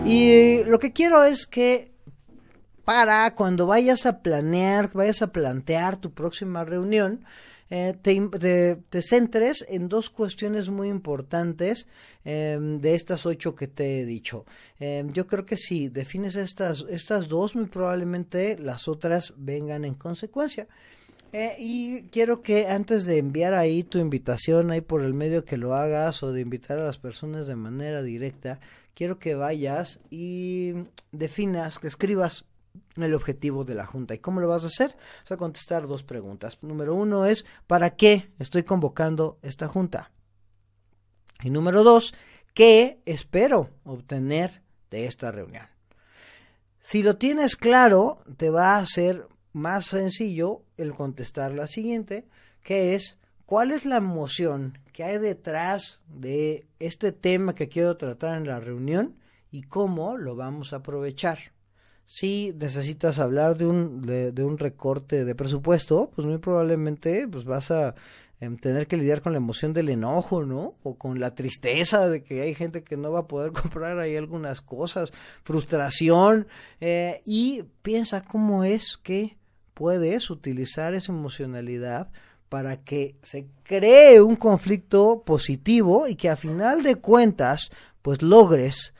Y 0.05 0.65
lo 0.65 0.79
que 0.79 0.93
quiero 0.93 1.25
es 1.25 1.47
que 1.47 1.93
para 2.85 3.35
cuando 3.35 3.67
vayas 3.67 4.07
a 4.07 4.21
planear, 4.23 4.91
vayas 4.93 5.23
a 5.23 5.33
plantear 5.33 5.97
tu 5.97 6.13
próxima 6.13 6.65
reunión, 6.65 7.25
eh, 7.75 7.95
te, 8.03 9.01
centres 9.01 9.65
en 9.67 9.89
dos 9.89 10.11
cuestiones 10.11 10.69
muy 10.69 10.89
importantes 10.89 11.89
em, 12.23 12.79
de 12.83 12.95
estas 12.95 13.25
ocho 13.25 13.55
que 13.55 13.67
te 13.67 14.01
he 14.01 14.05
dicho. 14.05 14.45
Em, 14.79 15.11
yo 15.15 15.27
creo 15.27 15.47
que 15.47 15.57
si 15.57 15.89
defines 15.89 16.37
estas, 16.37 16.85
estas 16.91 17.29
dos, 17.29 17.57
muy 17.57 17.65
probablemente 17.65 18.59
las 18.59 18.89
otras 18.89 19.33
vengan 19.39 19.87
en 19.87 19.95
consecuencia. 19.95 20.69
Eh, 21.33 21.57
y 21.59 22.03
quiero 22.11 22.43
que 22.43 22.67
antes 22.67 23.07
de 23.07 23.17
enviar 23.17 23.55
ahí 23.55 23.85
tu 23.85 23.99
invitación, 23.99 24.71
ahí 24.71 24.83
por 24.83 25.03
el 25.03 25.15
medio 25.15 25.47
que 25.47 25.57
lo 25.57 25.75
hagas 25.75 26.23
o 26.23 26.31
de 26.31 26.43
invitar 26.43 26.79
a 26.79 26.85
las 26.85 26.99
personas 26.99 27.47
de 27.47 27.57
manera 27.57 28.03
directa, 28.03 28.61
quiero 28.93 29.19
que 29.19 29.35
vayas 29.35 30.01
y 30.11 30.75
definas, 31.11 31.79
que 31.79 31.87
escribas 31.89 32.45
el 32.97 33.15
objetivo 33.15 33.65
de 33.65 33.75
la 33.75 33.87
Junta. 33.87 34.15
¿Y 34.15 34.19
cómo 34.19 34.41
lo 34.41 34.49
vas 34.49 34.65
a 34.65 34.69
hacer? 34.69 34.97
Vas 35.21 35.33
a 35.33 35.37
contestar 35.37 35.87
dos 35.87 36.03
preguntas. 36.03 36.59
Número 36.63 36.95
uno 36.95 37.27
es, 37.27 37.45
¿para 37.67 37.97
qué 37.97 38.31
estoy 38.39 38.63
convocando 38.65 39.39
esta 39.43 39.69
Junta? 39.69 40.11
Y 41.43 41.51
número 41.51 41.83
dos, 41.83 42.15
¿qué 42.55 43.01
espero 43.07 43.71
obtener 43.85 44.63
de 44.91 45.07
esta 45.07 45.31
reunión? 45.33 45.67
Si 46.81 47.03
lo 47.03 47.17
tienes 47.17 47.57
claro, 47.57 48.23
te 48.37 48.51
va 48.51 48.77
a 48.77 48.87
ser 48.87 49.27
más 49.53 49.87
sencillo 49.87 50.65
el 50.77 50.95
contestar 50.95 51.53
la 51.53 51.67
siguiente, 51.67 52.27
que 52.63 52.95
es 52.95 53.19
cuál 53.47 53.71
es 53.71 53.85
la 53.85 53.97
emoción 53.97 54.79
que 54.93 55.05
hay 55.05 55.19
detrás 55.19 56.01
de 56.09 56.67
este 56.79 57.13
tema 57.13 57.55
que 57.55 57.69
quiero 57.69 57.97
tratar 57.97 58.37
en 58.37 58.47
la 58.47 58.61
reunión 58.61 59.17
y 59.51 59.63
cómo 59.63 60.17
lo 60.17 60.37
vamos 60.37 60.73
a 60.73 60.77
aprovechar. 60.77 61.52
Si 62.15 62.53
necesitas 62.59 63.19
hablar 63.19 63.57
de 63.57 63.65
un, 63.65 64.03
de, 64.03 64.45
un 64.45 64.59
recorte 64.59 65.25
de 65.25 65.35
presupuesto, 65.35 66.11
pues 66.15 66.27
muy 66.27 66.37
probablemente 66.37 67.27
pues 67.27 67.47
vas 67.47 67.71
a 67.71 67.95
em, 68.39 68.59
tener 68.59 68.87
que 68.87 68.99
lidiar 68.99 69.23
con 69.23 69.33
la 69.33 69.39
emoción 69.39 69.73
del 69.73 69.89
enojo, 69.89 70.45
¿no? 70.45 70.75
O 70.83 70.99
con 70.99 71.21
la 71.21 71.35
tristeza 71.35 72.11
de 72.11 72.23
que 72.23 72.43
hay 72.43 72.55
gente 72.55 72.85
que 72.85 72.99
no 72.99 73.13
va 73.13 73.21
a 73.21 73.29
poder 73.29 73.53
comprar 73.63 73.99
ahí 73.99 74.15
algunas 74.15 74.61
cosas, 74.61 75.11
frustración, 75.43 76.47
eh, 76.83 77.23
y 77.25 77.63
piensa 77.81 78.23
cómo 78.23 78.63
es 78.63 78.99
que 78.99 79.39
puedes 79.73 80.29
utilizar 80.29 80.93
esa 80.93 81.13
emocionalidad 81.13 82.11
para 82.51 82.85
que 82.85 83.17
se 83.23 83.47
cree 83.63 84.21
un 84.21 84.37
conflicto 84.37 85.23
positivo 85.25 86.07
y 86.07 86.17
que 86.17 86.29
a 86.29 86.37
final 86.37 86.83
de 86.83 86.97
cuentas 86.97 87.71
pues 88.03 88.21
logres 88.21 88.93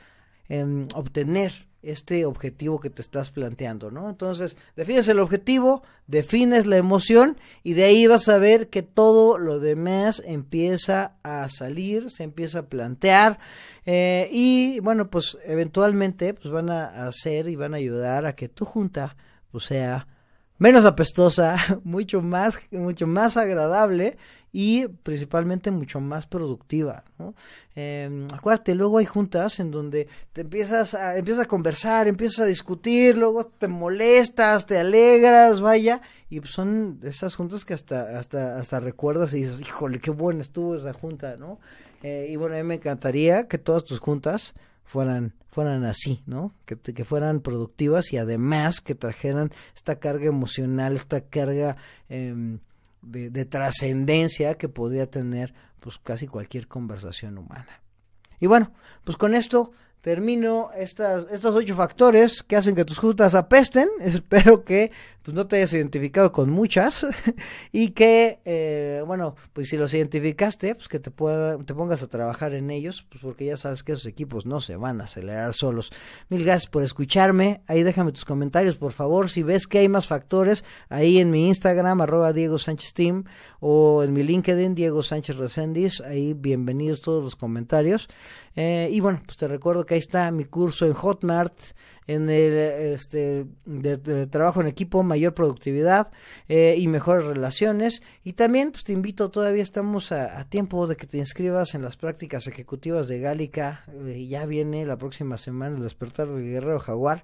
em, 0.49 0.87
obtener 0.95 1.53
este 1.83 2.25
objetivo 2.25 2.79
que 2.79 2.89
te 2.89 3.01
estás 3.01 3.29
planteando, 3.29 3.91
¿no? 3.91 4.09
Entonces, 4.09 4.57
defines 4.75 5.07
el 5.09 5.19
objetivo, 5.19 5.83
defines 6.07 6.65
la 6.65 6.77
emoción 6.77 7.37
y 7.61 7.73
de 7.73 7.83
ahí 7.83 8.07
vas 8.07 8.29
a 8.29 8.37
ver 8.37 8.69
que 8.69 8.81
todo 8.81 9.37
lo 9.37 9.59
demás 9.59 10.21
empieza 10.25 11.17
a 11.23 11.47
salir, 11.49 12.09
se 12.09 12.23
empieza 12.23 12.59
a 12.59 12.65
plantear 12.67 13.37
eh, 13.85 14.29
y 14.31 14.79
bueno, 14.79 15.09
pues 15.09 15.37
eventualmente 15.45 16.33
pues 16.33 16.51
van 16.51 16.69
a 16.69 17.07
hacer 17.07 17.49
y 17.49 17.55
van 17.55 17.73
a 17.73 17.77
ayudar 17.77 18.25
a 18.25 18.35
que 18.35 18.47
tu 18.47 18.65
junta 18.65 19.15
pues 19.51 19.65
sea 19.65 20.07
menos 20.57 20.85
apestosa, 20.85 21.57
mucho 21.83 22.21
más, 22.21 22.59
mucho 22.71 23.07
más 23.07 23.35
agradable 23.35 24.17
y 24.55 24.87
principalmente 24.87 25.71
mucho 25.71 25.99
más 25.99 26.27
productiva. 26.27 27.03
¿no? 27.17 27.33
Eh, 27.75 28.27
acuérdate, 28.31 28.75
luego 28.75 28.99
hay 28.99 29.05
juntas 29.05 29.59
en 29.59 29.71
donde 29.71 30.07
te 30.31 30.41
empiezas 30.41 30.93
a, 30.93 31.17
empiezas 31.17 31.45
a 31.45 31.47
conversar, 31.47 32.07
empiezas 32.07 32.41
a 32.41 32.45
discutir, 32.45 33.17
luego 33.17 33.47
te 33.47 33.67
molestas, 33.67 34.67
te 34.67 34.77
alegras, 34.77 35.59
vaya, 35.59 36.01
y 36.29 36.39
son 36.41 36.99
esas 37.01 37.35
juntas 37.35 37.65
que 37.65 37.73
hasta, 37.73 38.19
hasta, 38.19 38.57
hasta 38.57 38.79
recuerdas 38.79 39.33
y 39.33 39.41
dices, 39.41 39.59
híjole, 39.59 39.99
qué 39.99 40.11
buena 40.11 40.41
estuvo 40.41 40.75
esa 40.75 40.93
junta, 40.93 41.35
¿no? 41.35 41.59
Eh, 42.03 42.27
y 42.29 42.35
bueno, 42.35 42.55
a 42.55 42.59
mí 42.59 42.63
me 42.63 42.75
encantaría 42.75 43.47
que 43.47 43.57
todas 43.57 43.83
tus 43.83 43.99
juntas 43.99 44.53
fueran 44.85 45.33
fueran 45.53 45.85
así, 45.85 46.23
¿no? 46.25 46.51
Que, 46.65 46.77
que 46.77 47.05
fueran 47.05 47.39
productivas 47.41 48.11
y 48.11 48.17
además 48.17 48.81
que 48.81 48.95
trajeran 48.95 49.51
esta 49.75 49.99
carga 49.99 50.25
emocional, 50.25 50.95
esta 50.95 51.21
carga 51.21 51.77
em, 52.09 52.59
de, 53.03 53.29
de 53.29 53.45
trascendencia 53.45 54.55
que 54.55 54.69
podría 54.69 55.09
tener 55.09 55.53
pues 55.79 55.99
casi 55.99 56.27
cualquier 56.27 56.67
conversación 56.67 57.37
humana. 57.37 57.81
Y 58.39 58.47
bueno, 58.47 58.71
pues 59.03 59.17
con 59.17 59.35
esto 59.35 59.71
termino 60.03 60.69
estas, 60.75 61.31
estos 61.31 61.55
ocho 61.55 61.77
factores 61.77 62.43
que 62.43 62.57
hacen 62.57 62.75
que 62.75 62.83
tus 62.83 62.97
juntas 62.97 63.35
apesten. 63.35 63.87
Espero 64.01 64.65
que 64.65 64.91
pues, 65.23 65.35
no 65.35 65.47
te 65.47 65.57
hayas 65.57 65.73
identificado 65.73 66.31
con 66.31 66.49
muchas 66.49 67.05
y 67.71 67.89
que, 67.89 68.39
eh, 68.45 69.03
bueno, 69.07 69.35
pues 69.53 69.69
si 69.69 69.77
los 69.77 69.93
identificaste, 69.93 70.75
pues 70.75 70.87
que 70.87 70.99
te, 70.99 71.11
pueda, 71.11 71.57
te 71.57 71.73
pongas 71.73 72.03
a 72.03 72.07
trabajar 72.07 72.53
en 72.53 72.69
ellos, 72.69 73.05
pues 73.09 73.21
porque 73.21 73.45
ya 73.45 73.57
sabes 73.57 73.83
que 73.83 73.93
esos 73.93 74.05
equipos 74.05 74.45
no 74.45 74.61
se 74.61 74.75
van 74.75 75.01
a 75.01 75.05
acelerar 75.05 75.53
solos. 75.53 75.91
Mil 76.29 76.43
gracias 76.43 76.69
por 76.69 76.83
escucharme. 76.83 77.61
Ahí 77.67 77.83
déjame 77.83 78.11
tus 78.11 78.25
comentarios, 78.25 78.75
por 78.75 78.91
favor. 78.91 79.29
Si 79.29 79.43
ves 79.43 79.65
que 79.67 79.79
hay 79.79 79.89
más 79.89 80.07
factores, 80.07 80.63
ahí 80.89 81.19
en 81.19 81.31
mi 81.31 81.47
Instagram, 81.47 82.01
arroba 82.01 82.33
Diego 82.33 82.59
Sánchez 82.59 82.93
Team, 82.93 83.23
o 83.59 84.03
en 84.03 84.13
mi 84.13 84.23
LinkedIn, 84.23 84.75
Diego 84.75 85.03
Sánchez 85.03 85.37
Reséndiz. 85.37 86.01
Ahí 86.01 86.33
bienvenidos 86.33 87.01
todos 87.01 87.23
los 87.23 87.35
comentarios. 87.35 88.09
Eh, 88.55 88.89
y 88.91 88.99
bueno, 88.99 89.21
pues 89.25 89.37
te 89.37 89.47
recuerdo 89.47 89.85
que 89.85 89.95
ahí 89.95 89.99
está 89.99 90.29
mi 90.31 90.45
curso 90.45 90.85
en 90.85 90.93
Hotmart, 90.93 91.53
en 92.07 92.29
el 92.29 92.53
este, 92.93 93.45
de, 93.65 94.27
trabajo 94.27 94.61
en 94.61 94.67
equipo, 94.67 95.03
mayor 95.03 95.33
productividad 95.33 96.11
eh, 96.47 96.75
y 96.77 96.87
mejores 96.87 97.25
relaciones. 97.25 98.03
Y 98.23 98.33
también 98.33 98.71
pues 98.71 98.83
te 98.83 98.93
invito, 98.93 99.29
todavía 99.29 99.63
estamos 99.63 100.11
a, 100.11 100.43
tiempo 100.45 100.87
de 100.87 100.95
que 100.95 101.07
te 101.07 101.17
inscribas 101.17 101.75
en 101.75 101.81
las 101.81 101.97
prácticas 101.97 102.47
ejecutivas 102.47 103.07
de 103.07 103.19
Gálica. 103.19 103.83
Eh, 104.05 104.27
ya 104.27 104.45
viene 104.45 104.85
la 104.85 104.97
próxima 104.97 105.37
semana 105.37 105.75
el 105.75 105.83
despertar 105.83 106.29
del 106.29 106.43
guerrero 106.43 106.79
jaguar. 106.79 107.23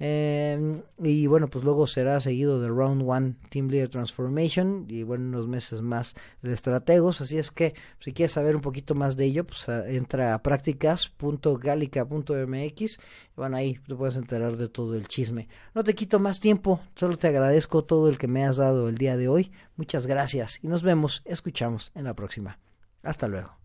Eh, 0.00 0.82
y 0.98 1.28
bueno, 1.28 1.46
pues 1.46 1.64
luego 1.64 1.86
será 1.86 2.20
seguido 2.20 2.60
de 2.60 2.68
Round 2.68 3.04
One 3.06 3.36
Team 3.48 3.68
Leader 3.68 3.88
Transformation 3.88 4.86
y 4.88 5.04
bueno, 5.04 5.28
unos 5.28 5.46
meses 5.46 5.82
más 5.82 6.14
de 6.42 6.52
estrategos. 6.52 7.20
Así 7.20 7.38
es 7.38 7.50
que 7.50 7.74
si 8.00 8.12
quieres 8.12 8.32
saber 8.32 8.56
un 8.56 8.62
poquito 8.62 8.94
más 8.94 9.16
de 9.16 9.26
ello, 9.26 9.46
pues 9.46 9.68
entra 9.68 10.34
a 10.34 10.42
prácticas.galica.mx. 10.42 12.98
Bueno, 13.36 13.56
ahí 13.56 13.78
te 13.86 13.94
puedes 13.94 14.16
enterar 14.16 14.56
de 14.56 14.68
todo 14.68 14.94
el 14.94 15.08
chisme. 15.08 15.48
No 15.74 15.84
te 15.84 15.94
quito 15.94 16.18
más 16.18 16.40
tiempo, 16.40 16.80
solo 16.94 17.16
te 17.16 17.28
agradezco 17.28 17.84
todo 17.84 18.08
el 18.08 18.18
que 18.18 18.28
me 18.28 18.44
has 18.44 18.56
dado 18.56 18.88
el 18.88 18.96
día 18.96 19.16
de 19.16 19.28
hoy. 19.28 19.52
Muchas 19.76 20.06
gracias 20.06 20.58
y 20.62 20.68
nos 20.68 20.82
vemos, 20.82 21.22
escuchamos 21.24 21.92
en 21.94 22.04
la 22.04 22.14
próxima. 22.14 22.58
Hasta 23.02 23.28
luego. 23.28 23.63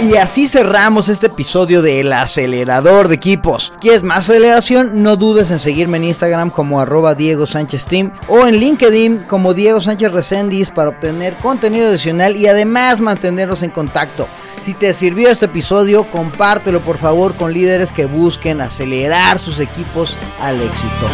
Y 0.00 0.14
así 0.14 0.46
cerramos 0.46 1.08
este 1.08 1.26
episodio 1.26 1.82
de 1.82 1.98
El 1.98 2.12
Acelerador 2.12 3.08
de 3.08 3.16
Equipos. 3.16 3.72
¿Quieres 3.80 4.04
más 4.04 4.30
aceleración? 4.30 5.02
No 5.02 5.16
dudes 5.16 5.50
en 5.50 5.58
seguirme 5.58 5.96
en 5.96 6.04
Instagram 6.04 6.50
como 6.50 6.80
arroba 6.80 7.16
Diego 7.16 7.46
Sánchez 7.46 7.86
Team 7.86 8.12
o 8.28 8.46
en 8.46 8.56
LinkedIn 8.56 9.24
como 9.26 9.54
Diego 9.54 9.80
Sánchez 9.80 10.12
Recendis 10.12 10.70
para 10.70 10.90
obtener 10.90 11.34
contenido 11.34 11.88
adicional 11.88 12.36
y 12.36 12.46
además 12.46 13.00
mantenernos 13.00 13.64
en 13.64 13.70
contacto. 13.70 14.28
Si 14.62 14.72
te 14.72 14.94
sirvió 14.94 15.30
este 15.30 15.46
episodio, 15.46 16.04
compártelo 16.04 16.80
por 16.80 16.98
favor 16.98 17.34
con 17.34 17.52
líderes 17.52 17.90
que 17.90 18.06
busquen 18.06 18.60
acelerar 18.60 19.40
sus 19.40 19.58
equipos 19.58 20.16
al 20.40 20.60
éxito. 20.60 21.08